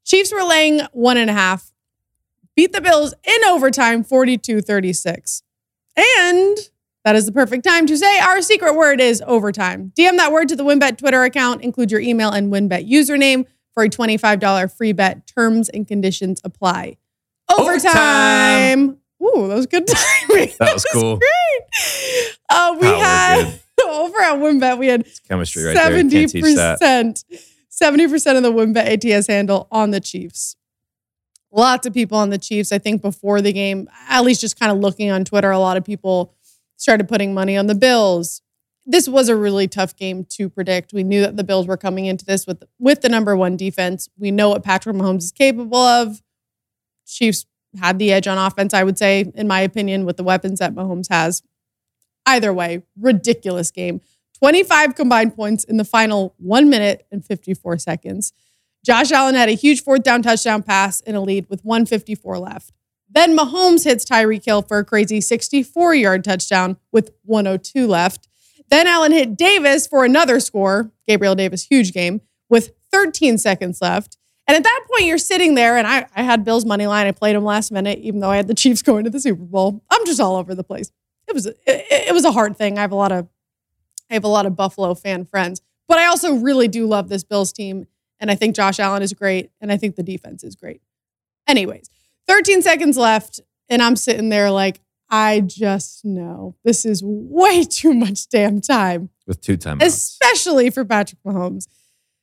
[0.06, 1.72] Chiefs were laying one and a half,
[2.56, 5.44] beat the Bills in overtime 42 36.
[5.98, 6.58] And
[7.04, 9.92] that is the perfect time to say our secret word is overtime.
[9.98, 13.84] DM that word to the WynnBET Twitter account, include your email and WynnBET username for
[13.84, 15.26] a $25 free bet.
[15.26, 16.98] Terms and conditions apply.
[17.50, 19.00] Overtime.
[19.22, 19.88] Ooh, that was good
[20.28, 20.52] timing.
[20.60, 21.18] That was cool.
[21.18, 22.38] great.
[22.50, 26.04] Uh, we had over at WynnBET, we had it's chemistry right there.
[26.10, 26.80] Can't teach that.
[26.80, 27.24] 70%,
[27.72, 30.56] 70% of the WynnBET ATS handle on the Chiefs.
[31.52, 32.72] Lots of people on the Chiefs.
[32.72, 35.78] I think before the game, at least just kind of looking on Twitter, a lot
[35.78, 36.34] of people
[36.78, 38.42] started putting money on the Bills.
[38.86, 40.94] This was a really tough game to predict.
[40.94, 44.10] We knew that the Bills were coming into this with with the number one defense.
[44.18, 46.22] We know what Patrick Mahomes is capable of.
[47.06, 47.46] Chiefs
[47.78, 50.74] had the edge on offense, I would say, in my opinion, with the weapons that
[50.74, 51.44] Mahomes has.
[52.26, 54.02] Either way, ridiculous game.
[54.38, 58.34] 25 combined points in the final one minute and 54 seconds.
[58.86, 62.72] Josh Allen had a huge fourth down touchdown pass in a lead with 154 left.
[63.10, 68.28] Then Mahomes hits Tyreek Hill for a crazy 64 yard touchdown with 102 left.
[68.70, 74.18] Then Allen hit Davis for another score, Gabriel Davis, huge game, with 13 seconds left.
[74.50, 77.06] And at that point, you're sitting there, and I, I had Bill's money line.
[77.06, 79.44] I played him last minute, even though I had the Chiefs going to the Super
[79.44, 79.84] Bowl.
[79.92, 80.92] I'm just all over the place.
[81.28, 82.80] It was it, it was a hard thing.
[82.80, 83.28] I have a lot of
[84.10, 87.24] I have a lot of Buffalo fan friends, but I also really do love this
[87.24, 87.86] Bills team,
[88.20, 90.82] and I think Josh Allen is great, and I think the defense is great.
[91.48, 91.88] Anyways,
[92.28, 94.80] 13 seconds left, and I'm sitting there like,
[95.12, 99.86] I just know this is way too much damn time, with two timeouts.
[99.86, 101.68] especially for Patrick Mahomes.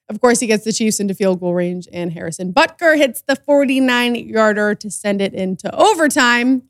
[0.08, 3.34] Of course, he gets the Chiefs into field goal range, and Harrison Butker hits the
[3.34, 6.62] 49 yarder to send it into overtime.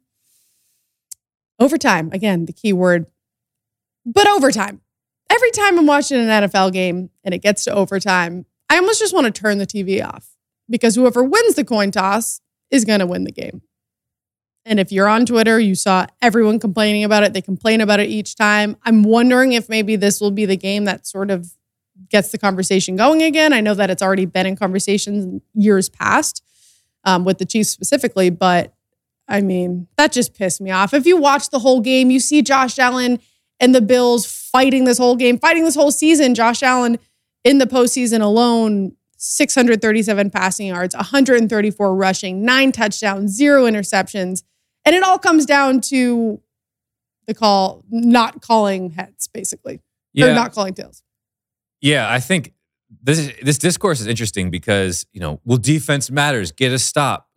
[1.58, 3.06] Overtime, again, the key word,
[4.04, 4.80] but overtime.
[5.30, 9.14] Every time I'm watching an NFL game and it gets to overtime, I almost just
[9.14, 10.36] want to turn the TV off
[10.68, 13.62] because whoever wins the coin toss is going to win the game.
[14.64, 17.32] And if you're on Twitter, you saw everyone complaining about it.
[17.32, 18.76] They complain about it each time.
[18.82, 21.55] I'm wondering if maybe this will be the game that sort of
[22.10, 23.52] gets the conversation going again.
[23.52, 26.42] I know that it's already been in conversations years past
[27.04, 28.74] um, with the Chiefs specifically, but
[29.28, 30.94] I mean, that just pissed me off.
[30.94, 33.18] If you watch the whole game, you see Josh Allen
[33.58, 36.34] and the Bills fighting this whole game, fighting this whole season.
[36.34, 36.98] Josh Allen
[37.44, 44.42] in the postseason alone, 637 passing yards, 134 rushing, nine touchdowns, zero interceptions.
[44.84, 46.40] And it all comes down to
[47.26, 49.80] the call, not calling heads, basically,
[50.30, 51.02] or not calling tails.
[51.86, 52.52] Yeah, I think
[53.00, 56.50] this this discourse is interesting because you know, well, defense matters.
[56.50, 57.28] Get a stop.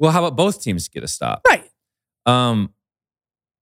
[0.00, 1.42] Well, how about both teams get a stop?
[1.46, 1.64] Right.
[2.26, 2.74] Um,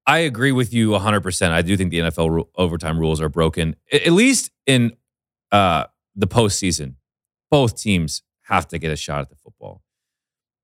[0.07, 1.20] I agree with you 100.
[1.20, 3.76] percent I do think the NFL overtime rules are broken.
[3.92, 4.92] At least in
[5.52, 5.85] uh,
[6.16, 6.94] the postseason,
[7.50, 9.83] both teams have to get a shot at the football.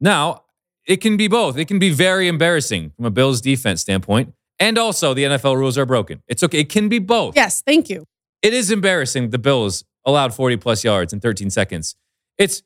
[0.00, 0.44] Now,
[0.86, 1.58] it can be both.
[1.58, 5.76] It can be very embarrassing from a Bills defense standpoint, and also the NFL rules
[5.76, 6.22] are broken.
[6.26, 6.60] It's okay.
[6.60, 8.06] It can be both Yes, thank you.
[8.44, 11.96] It is embarrassing the Bills allowed 40 plus yards in 13 seconds.
[12.37, 12.62] It's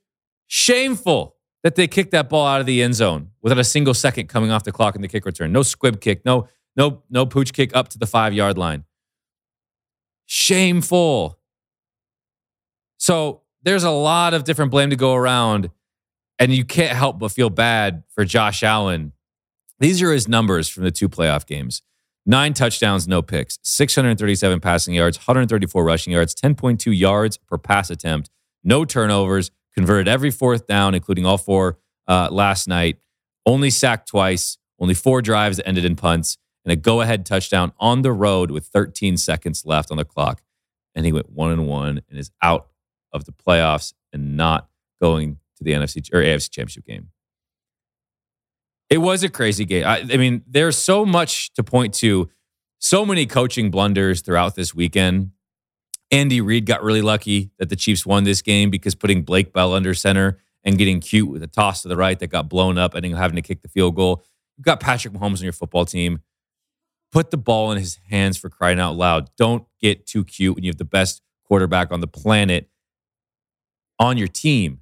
[0.48, 4.26] shameful that they kicked that ball out of the end zone without a single second
[4.28, 5.52] coming off the clock in the kick return.
[5.52, 8.84] No squib kick, no no no pooch kick up to the 5-yard line.
[10.26, 11.38] Shameful.
[12.98, 15.70] So, there's a lot of different blame to go around,
[16.38, 19.12] and you can't help but feel bad for Josh Allen.
[19.78, 21.82] These are his numbers from the two playoff games
[22.28, 28.30] nine touchdowns, no picks, 637 passing yards, 134 rushing yards, 10.2 yards per pass attempt,
[28.62, 32.98] no turnovers, converted every fourth down, including all four uh, last night,
[33.46, 38.02] only sacked twice, only four drives ended in punts, and a go ahead touchdown on
[38.02, 40.42] the road with 13 seconds left on the clock.
[40.94, 42.68] And he went one and one and is out
[43.12, 44.68] of the playoffs and not
[45.00, 47.10] going to the NFC or AFC championship game.
[48.90, 49.84] It was a crazy game.
[49.86, 52.30] I, I mean, there's so much to point to,
[52.78, 55.32] so many coaching blunders throughout this weekend.
[56.10, 59.74] Andy Reid got really lucky that the Chiefs won this game because putting Blake Bell
[59.74, 62.94] under center and getting cute with a toss to the right that got blown up
[62.94, 64.24] and having to kick the field goal.
[64.56, 66.20] You've got Patrick Mahomes on your football team.
[67.12, 69.30] Put the ball in his hands for crying out loud.
[69.36, 72.68] Don't get too cute when you have the best quarterback on the planet
[73.98, 74.80] on your team.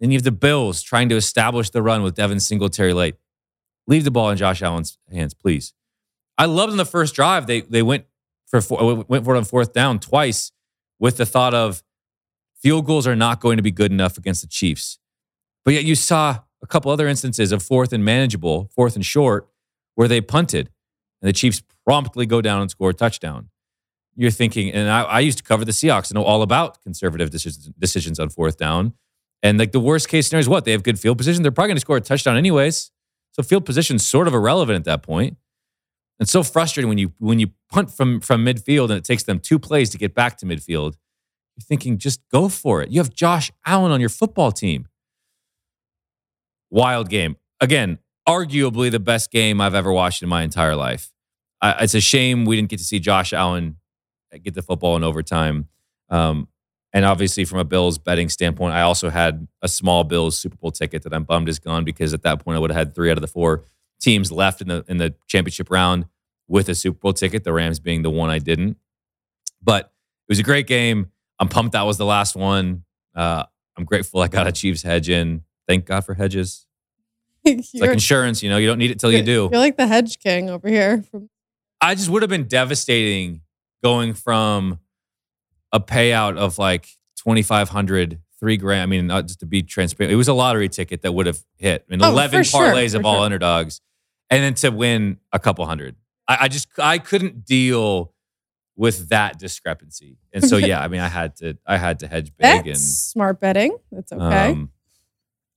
[0.00, 3.16] Then you have the Bills trying to establish the run with Devin Singletary late.
[3.86, 5.72] Leave the ball in Josh Allen's hands, please.
[6.36, 7.46] I loved in the first drive.
[7.46, 8.04] They they went
[8.46, 10.52] for four, went for it on fourth down twice
[10.98, 11.82] with the thought of
[12.54, 14.98] field goals are not going to be good enough against the Chiefs.
[15.64, 19.48] But yet you saw a couple other instances of fourth and manageable, fourth and short,
[19.94, 20.70] where they punted
[21.20, 23.48] and the Chiefs promptly go down and score a touchdown
[24.18, 27.30] you're thinking, and I, I, used to cover the Seahawks and know all about conservative
[27.30, 28.94] decisions, decisions on fourth down.
[29.42, 30.64] And like the worst case scenario is what?
[30.64, 31.42] They have good field position.
[31.42, 32.90] They're probably going to score a touchdown anyways.
[33.32, 35.36] So field position's sort of irrelevant at that point.
[36.18, 39.38] And so frustrating when you when you punt from from midfield and it takes them
[39.38, 40.96] two plays to get back to midfield.
[41.56, 42.90] You're thinking, just go for it.
[42.90, 44.86] You have Josh Allen on your football team.
[46.70, 47.36] Wild game.
[47.60, 47.98] Again,
[48.28, 51.12] arguably the best game I've ever watched in my entire life.
[51.60, 53.76] I, it's a shame we didn't get to see Josh Allen
[54.42, 55.68] get the football in overtime.
[56.10, 56.48] Um,
[56.92, 60.70] and obviously, from a Bills betting standpoint, I also had a small Bills Super Bowl
[60.70, 63.10] ticket that I'm bummed is gone because at that point I would have had three
[63.10, 63.64] out of the four
[64.00, 66.06] teams left in the in the championship round
[66.46, 67.44] with a Super Bowl ticket.
[67.44, 68.78] The Rams being the one I didn't.
[69.62, 71.10] But it was a great game.
[71.38, 72.84] I'm pumped that was the last one.
[73.14, 73.44] Uh,
[73.76, 75.42] I'm grateful I got a Chiefs hedge in.
[75.66, 76.66] Thank God for hedges.
[77.44, 79.48] it's like insurance, you know, you don't need it till you do.
[79.52, 81.04] You're like the hedge king over here.
[81.80, 83.42] I just would have been devastating
[83.82, 84.80] going from
[85.72, 88.82] a payout of like 2500 three grand.
[88.82, 91.38] I mean, not just to be transparent, it was a lottery ticket that would have
[91.56, 91.84] hit.
[91.88, 93.80] I mean, oh, 11 parlays sure, of all underdogs
[94.30, 95.96] and then to win a couple hundred.
[96.26, 98.12] I, I, just, I couldn't deal
[98.76, 100.18] with that discrepancy.
[100.32, 102.78] And so, yeah, I mean, I had to, I had to hedge big That's and
[102.78, 103.76] smart betting.
[103.90, 104.50] That's okay.
[104.50, 104.70] Um,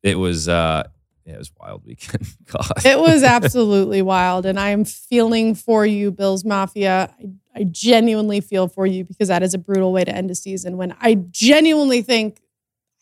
[0.02, 0.88] it was, uh,
[1.26, 2.26] yeah, it was wild weekend.
[2.45, 2.84] God.
[2.84, 4.47] It was absolutely wild.
[4.47, 7.13] And I'm feeling for you, Bills Mafia.
[7.19, 10.36] I, I, genuinely feel for you because that is a brutal way to end a
[10.36, 12.42] season when I genuinely think,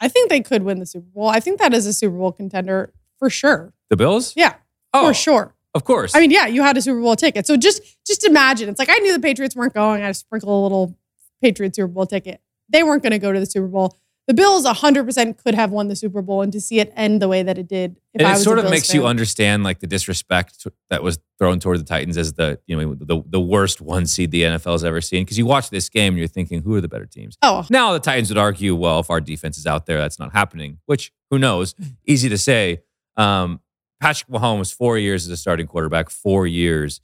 [0.01, 1.27] I think they could win the Super Bowl.
[1.27, 3.73] I think that is a Super Bowl contender for sure.
[3.89, 4.33] The Bills?
[4.35, 4.55] Yeah.
[4.93, 5.55] Oh, for sure.
[5.73, 6.15] Of course.
[6.15, 7.45] I mean, yeah, you had a Super Bowl ticket.
[7.45, 8.69] So just just imagine.
[8.69, 10.03] It's like I knew the Patriots weren't going.
[10.03, 10.97] I sprinkle a little
[11.41, 12.41] Patriots Super Bowl ticket.
[12.69, 13.95] They weren't going to go to the Super Bowl
[14.29, 17.27] the Bills 100% could have won the Super Bowl and to see it end the
[17.27, 17.99] way that it did.
[18.13, 19.01] and it sort of makes fan.
[19.01, 22.93] you understand like the disrespect that was thrown toward the Titans as the, you know,
[22.93, 25.25] the, the worst one seed the NFL has ever seen.
[25.25, 27.39] Cause you watch this game and you're thinking, who are the better teams?
[27.41, 27.65] Oh.
[27.71, 30.77] Now the Titans would argue, well, if our defense is out there, that's not happening,
[30.85, 31.73] which who knows?
[32.05, 32.83] Easy to say.
[33.17, 33.61] Um,
[33.99, 37.01] Patrick Mahomes, four years as a starting quarterback, four years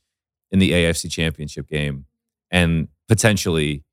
[0.52, 2.06] in the AFC championship game,
[2.52, 3.84] and potentially,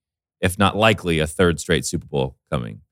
[0.43, 2.83] if not likely, a third straight Super Bowl coming.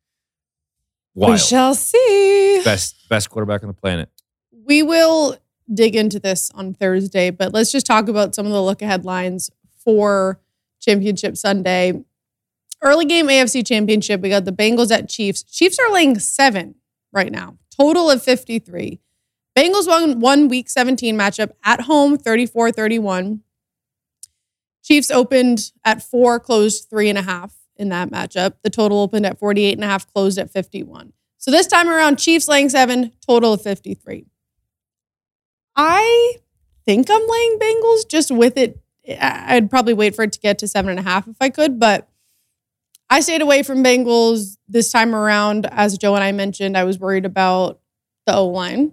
[1.15, 1.33] Wild.
[1.33, 2.63] We shall see.
[2.65, 4.09] Best best quarterback on the planet.
[4.53, 5.37] We will
[5.73, 9.05] dig into this on Thursday, but let's just talk about some of the look ahead
[9.05, 9.51] lines
[9.85, 10.41] for
[10.81, 12.05] Championship Sunday.
[12.83, 15.43] Early game AFC Championship, we got the Bengals at Chiefs.
[15.43, 16.77] Chiefs are laying seven
[17.13, 19.01] right now, total of 53.
[19.57, 23.43] Bengals won one week 17 matchup at home, 34 31.
[24.83, 28.55] Chiefs opened at four, closed three and a half in that matchup.
[28.63, 31.13] The total opened at 48 and a half, closed at 51.
[31.39, 34.27] So this time around, Chiefs laying seven, total of 53.
[35.75, 36.35] I
[36.85, 38.79] think I'm laying Bengals just with it.
[39.19, 41.81] I'd probably wait for it to get to seven and a half if I could,
[41.81, 42.09] but
[43.09, 45.67] I stayed away from Bengals this time around.
[45.71, 47.81] As Joe and I mentioned, I was worried about
[48.27, 48.93] the O line.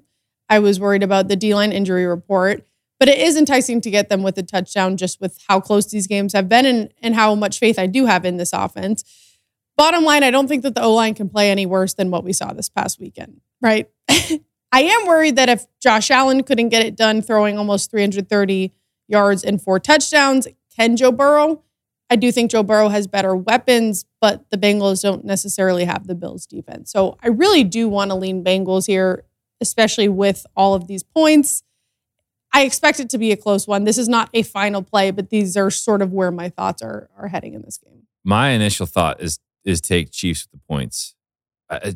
[0.49, 2.65] I was worried about the D line injury report.
[2.99, 6.07] But it is enticing to get them with a touchdown just with how close these
[6.07, 9.03] games have been and, and how much faith I do have in this offense.
[9.77, 12.23] Bottom line, I don't think that the O line can play any worse than what
[12.23, 13.87] we saw this past weekend, right?
[14.09, 18.73] I am worried that if Josh Allen couldn't get it done throwing almost 330
[19.07, 21.63] yards and four touchdowns, can Joe Burrow?
[22.09, 26.15] I do think Joe Burrow has better weapons, but the Bengals don't necessarily have the
[26.15, 26.91] Bills defense.
[26.91, 29.25] So I really do want to lean Bengals here,
[29.61, 31.63] especially with all of these points.
[32.53, 33.83] I expect it to be a close one.
[33.83, 37.09] This is not a final play, but these are sort of where my thoughts are
[37.17, 38.03] are heading in this game.
[38.23, 41.15] My initial thought is is take Chiefs with the points.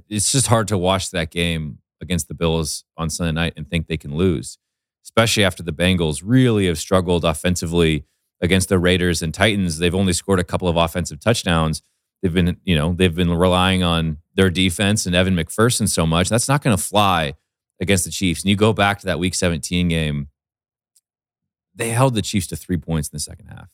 [0.10, 3.88] It's just hard to watch that game against the Bills on Sunday night and think
[3.88, 4.58] they can lose,
[5.06, 8.06] especially after the Bengals really have struggled offensively
[8.42, 9.78] against the Raiders and Titans.
[9.78, 11.82] They've only scored a couple of offensive touchdowns.
[12.22, 16.28] They've been, you know, they've been relying on their defense and Evan McPherson so much.
[16.28, 17.36] That's not going to fly
[17.80, 18.44] against the Chiefs.
[18.44, 20.28] And you go back to that Week 17 game,
[21.76, 23.72] they held the Chiefs to three points in the second half.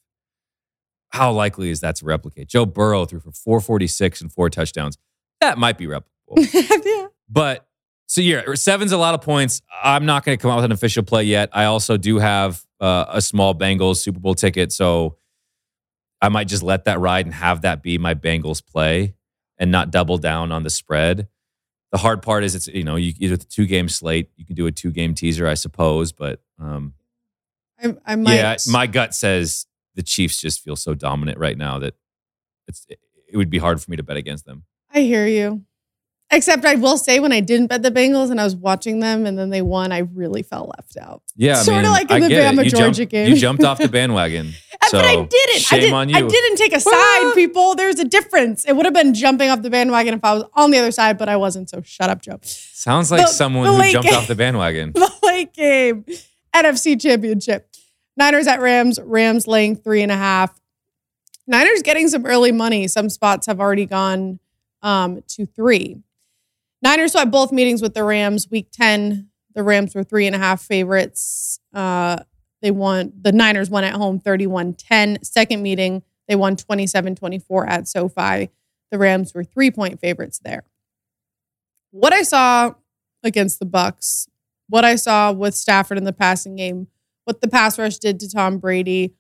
[1.10, 2.48] How likely is that to replicate?
[2.50, 4.98] Joe Burrow threw for 446 and four touchdowns.
[5.40, 6.04] That might be replicable.
[6.86, 7.08] yeah.
[7.30, 7.68] But
[8.08, 9.62] so yeah, seven's a lot of points.
[9.84, 11.50] I'm not going to come out with an official play yet.
[11.54, 15.18] I also do have uh, a small Bengals Super Bowl ticket, so
[16.22, 19.16] I might just let that ride and have that be my Bengals play
[19.58, 21.28] and not double down on the spread.
[21.92, 24.68] The hard part is it's you know you either two game slate you can do
[24.68, 26.94] a two game teaser I suppose, but um,
[27.84, 28.36] I, I might.
[28.36, 29.66] Yeah, my gut says
[29.96, 31.96] the Chiefs just feel so dominant right now that
[32.68, 34.64] it's it would be hard for me to bet against them.
[34.94, 35.64] I hear you.
[36.30, 39.26] Except I will say when I didn't bet the Bengals and I was watching them
[39.26, 41.24] and then they won, I really felt left out.
[41.38, 43.30] Yeah, sort of like in I the Bama Georgia jumped, game.
[43.30, 44.52] You jumped off the bandwagon.
[44.88, 45.60] so but I didn't.
[45.62, 46.16] Shame I didn't, on you.
[46.18, 47.32] I didn't take a side, ah.
[47.34, 47.76] people.
[47.76, 48.66] There's a difference.
[48.66, 51.18] It would have been jumping off the bandwagon if I was on the other side,
[51.18, 51.70] but I wasn't.
[51.70, 52.40] So shut up, Joe.
[52.42, 54.18] Sounds like The- someone the who jumped game.
[54.18, 54.92] off the bandwagon.
[54.96, 56.04] the late game,
[56.54, 57.70] NFC Championship.
[58.16, 59.00] Niners at Rams.
[59.02, 60.60] Rams laying three and a half.
[61.46, 62.88] Niners getting some early money.
[62.88, 64.40] Some spots have already gone
[64.82, 65.98] um, to three.
[66.82, 68.50] Niners saw both meetings with the Rams.
[68.52, 71.60] Week 10, the Rams were three and a half favorites.
[71.74, 72.18] Uh,
[72.62, 75.20] they won, the Niners won at home 31 10.
[75.24, 78.50] Second meeting, they won 27 24 at SoFi.
[78.92, 80.64] The Rams were three point favorites there.
[81.92, 82.74] What I saw
[83.24, 84.28] against the Bucks,
[84.70, 86.88] what I saw with Stafford in the passing game,
[87.26, 89.14] what the pass rush did to Tom Brady,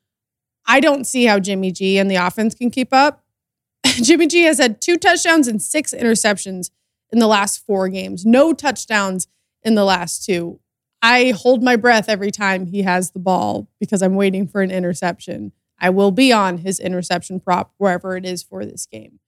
[0.65, 3.23] I don't see how Jimmy G and the offense can keep up.
[3.85, 6.71] Jimmy G has had two touchdowns and six interceptions
[7.11, 9.27] in the last four games, no touchdowns
[9.63, 10.59] in the last two.
[11.01, 14.71] I hold my breath every time he has the ball because I'm waiting for an
[14.71, 15.53] interception.
[15.79, 19.19] I will be on his interception prop wherever it is for this game.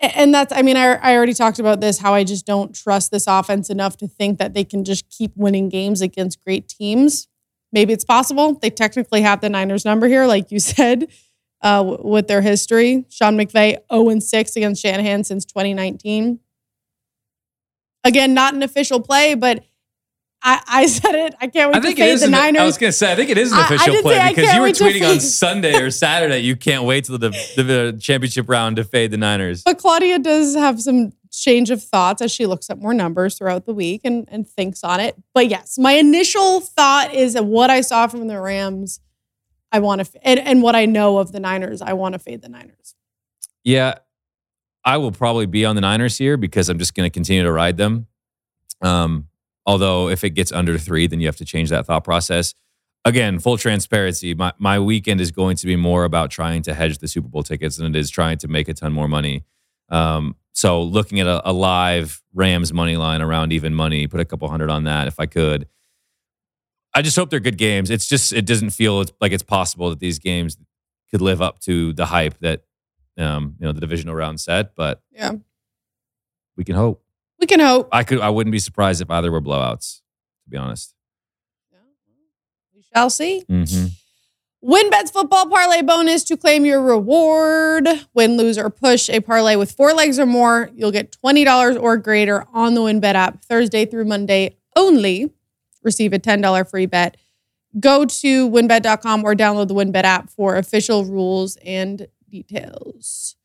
[0.00, 3.10] And that's, I mean, I, I already talked about this, how I just don't trust
[3.10, 7.26] this offense enough to think that they can just keep winning games against great teams.
[7.72, 8.54] Maybe it's possible.
[8.54, 11.08] They technically have the Niners number here, like you said,
[11.62, 13.06] uh, w- with their history.
[13.08, 16.38] Sean McVay 0 6 against Shanahan since 2019.
[18.04, 19.64] Again, not an official play, but
[20.42, 21.34] I, I said it.
[21.40, 22.62] I can't wait I think to it fade the An, Niners.
[22.62, 24.54] I was going to say, I think it is an I- I official play because
[24.54, 26.38] you were tweeting on Sunday or Saturday.
[26.40, 29.62] You can't wait till the, the, the championship round to fade the Niners.
[29.64, 33.66] But Claudia does have some change of thoughts as she looks at more numbers throughout
[33.66, 35.16] the week and, and thinks on it.
[35.34, 39.00] But yes, my initial thought is that what I saw from the Rams,
[39.72, 42.42] I want to, and, and what I know of the Niners, I want to fade
[42.42, 42.94] the Niners.
[43.64, 43.94] Yeah,
[44.84, 47.52] I will probably be on the Niners here because I'm just going to continue to
[47.52, 48.06] ride them.
[48.80, 49.27] Um,
[49.68, 52.54] although if it gets under three, then you have to change that thought process.
[53.04, 56.98] Again, full transparency, my, my weekend is going to be more about trying to hedge
[56.98, 59.44] the Super Bowl tickets than it is trying to make a ton more money.
[59.90, 64.24] Um, so looking at a, a live Rams money line around even money, put a
[64.24, 65.68] couple hundred on that if I could.
[66.94, 67.90] I just hope they're good games.
[67.90, 70.56] It's just it doesn't feel like it's possible that these games
[71.10, 72.62] could live up to the hype that
[73.18, 75.32] um, you know, the divisional round set, but Yeah.
[76.56, 77.02] we can hope.
[77.38, 77.88] We can hope.
[77.92, 80.00] I could I wouldn't be surprised if either were blowouts,
[80.44, 80.94] to be honest.
[82.74, 83.44] We shall see.
[83.48, 83.86] Mm-hmm.
[84.64, 87.88] WynnBET's football parlay bonus to claim your reward.
[88.12, 90.68] Win, lose, or push a parlay with four legs or more.
[90.74, 95.32] You'll get $20 or greater on the WynnBET app Thursday through Monday only.
[95.84, 97.16] Receive a $10 free bet.
[97.78, 103.36] Go to wynnbet.com or download the WynnBET app for official rules and details.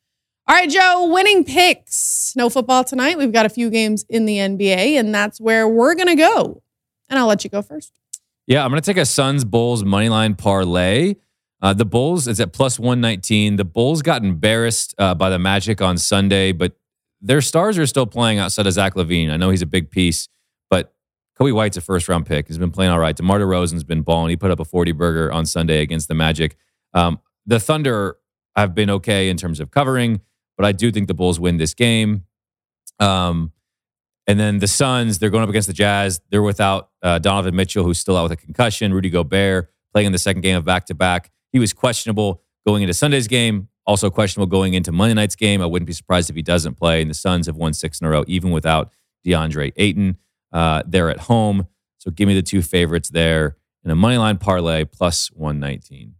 [0.46, 2.34] All right, Joe, winning picks.
[2.36, 3.18] No football tonight.
[3.18, 6.62] We've got a few games in the NBA, and that's where we're going to go.
[7.10, 7.94] And I'll let you go first.
[8.46, 11.16] Yeah, I'm going to take a Suns Bulls money line parlay.
[11.62, 13.56] Uh, the Bulls is at plus 119.
[13.56, 16.74] The Bulls got embarrassed uh, by the Magic on Sunday, but
[17.22, 19.32] their stars are still playing outside of Zach LaVine.
[19.32, 20.28] I know he's a big piece,
[20.70, 20.94] but
[21.40, 22.50] Coby White's a first round pick.
[22.50, 23.16] He's been playing all right.
[23.16, 24.30] DeMar DeRozan's been balling.
[24.30, 26.58] He put up a 40 burger on Sunday against the Magic.
[26.94, 28.18] Um, the Thunder
[28.58, 30.20] have been okay in terms of covering,
[30.58, 32.26] but I do think the Bulls win this game.
[33.00, 33.52] Um,
[34.28, 36.22] and then the Suns, they're going up against the Jazz.
[36.30, 38.94] They're without uh, Donovan Mitchell, who's still out with a concussion.
[38.94, 41.32] Rudy Gobert playing in the second game of back to back.
[41.52, 42.42] He was questionable.
[42.66, 43.68] going into Sunday's game.
[43.86, 45.62] Also questionable going into Monday night's game.
[45.62, 47.02] I wouldn't be surprised if he doesn't play.
[47.02, 48.92] And the Suns have won six in a row, even without
[49.26, 50.18] DeAndre Ayton.
[50.54, 51.68] Uh, they're at home.
[51.98, 56.16] So give me the two favorites there in a money line parlay plus 119.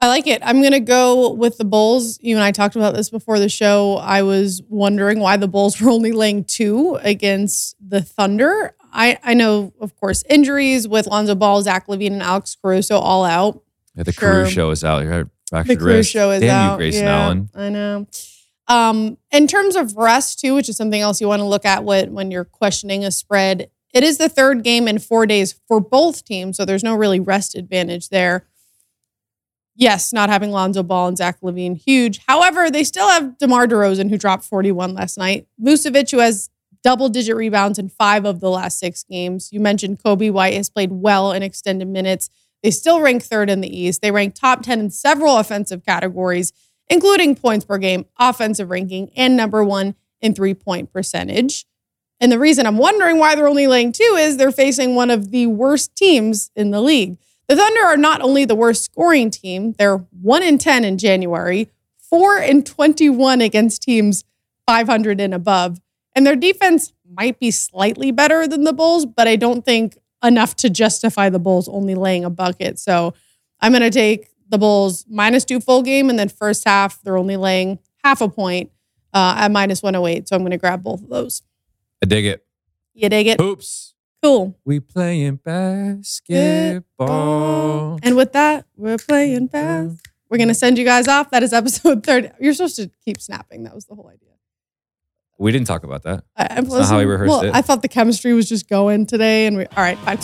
[0.00, 0.42] I like it.
[0.44, 2.18] I'm going to go with the Bulls.
[2.20, 3.96] You and I talked about this before the show.
[3.96, 8.74] I was wondering why the Bulls were only laying two against the Thunder.
[8.92, 13.24] I, I know, of course, injuries with Lonzo Ball, Zach LaVine, and Alex Caruso all
[13.24, 13.62] out.
[13.94, 14.32] Yeah, the Sure.
[14.32, 15.04] Carew show is out.
[15.04, 16.12] You're fractured The wrist.
[16.12, 16.72] Caruso is Damn out.
[16.72, 17.50] you, Grayson yeah, Allen.
[17.54, 18.06] I know.
[18.68, 21.84] Um, in terms of rest, too, which is something else you want to look at
[21.84, 25.80] when, when you're questioning a spread, it is the third game in four days for
[25.80, 26.56] both teams.
[26.56, 28.46] So there's no really rest advantage there.
[29.78, 32.20] Yes, not having Lonzo Ball and Zach LaVine, huge.
[32.26, 35.46] However, they still have DeMar DeRozan, who dropped 41 last night.
[35.62, 36.48] Vucevic, who has
[36.82, 39.50] double digit rebounds in five of the last six games.
[39.52, 42.30] You mentioned Coby White has played well in extended minutes.
[42.62, 44.00] They still rank third in the East.
[44.00, 46.52] They rank top 10 in several offensive categories,
[46.88, 51.66] including points per game, offensive ranking, and number one in three point percentage.
[52.18, 55.30] And the reason I'm wondering why they're only laying two is they're facing one of
[55.30, 57.18] the worst teams in the league.
[57.48, 61.68] The Thunder are not only the worst scoring team, they're 1 in 10 in January,
[61.98, 64.24] 4 in 21 against teams
[64.66, 65.80] 500 and above.
[66.14, 70.56] And their defense might be slightly better than the Bulls, but I don't think enough
[70.56, 72.78] to justify the Bulls only laying a bucket.
[72.78, 73.14] So
[73.60, 77.18] I'm going to take the Bulls minus two full game, and then first half, they're
[77.18, 78.70] only laying half a point
[79.12, 80.28] uh, at minus 108.
[80.28, 81.42] So I'm going to grab both of those.
[82.02, 82.44] I dig it.
[82.94, 83.40] You dig it?
[83.40, 83.94] Hoops.
[84.26, 84.58] Cool.
[84.64, 86.82] We playing basketball.
[88.02, 90.04] And with that, we're playing fast.
[90.28, 91.30] We're going to send you guys off.
[91.30, 92.30] That is episode 30.
[92.40, 93.62] You're supposed to keep snapping.
[93.62, 94.30] That was the whole idea.
[95.38, 96.24] We didn't talk about that.
[96.36, 97.54] I, I not how we rehearsed well, it.
[97.54, 99.46] I thought the chemistry was just going today.
[99.46, 100.18] And we, all right, fine.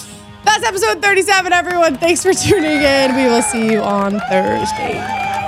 [0.44, 1.96] That's episode 37, everyone.
[1.96, 3.14] Thanks for tuning in.
[3.14, 5.41] We will see you on Thursday.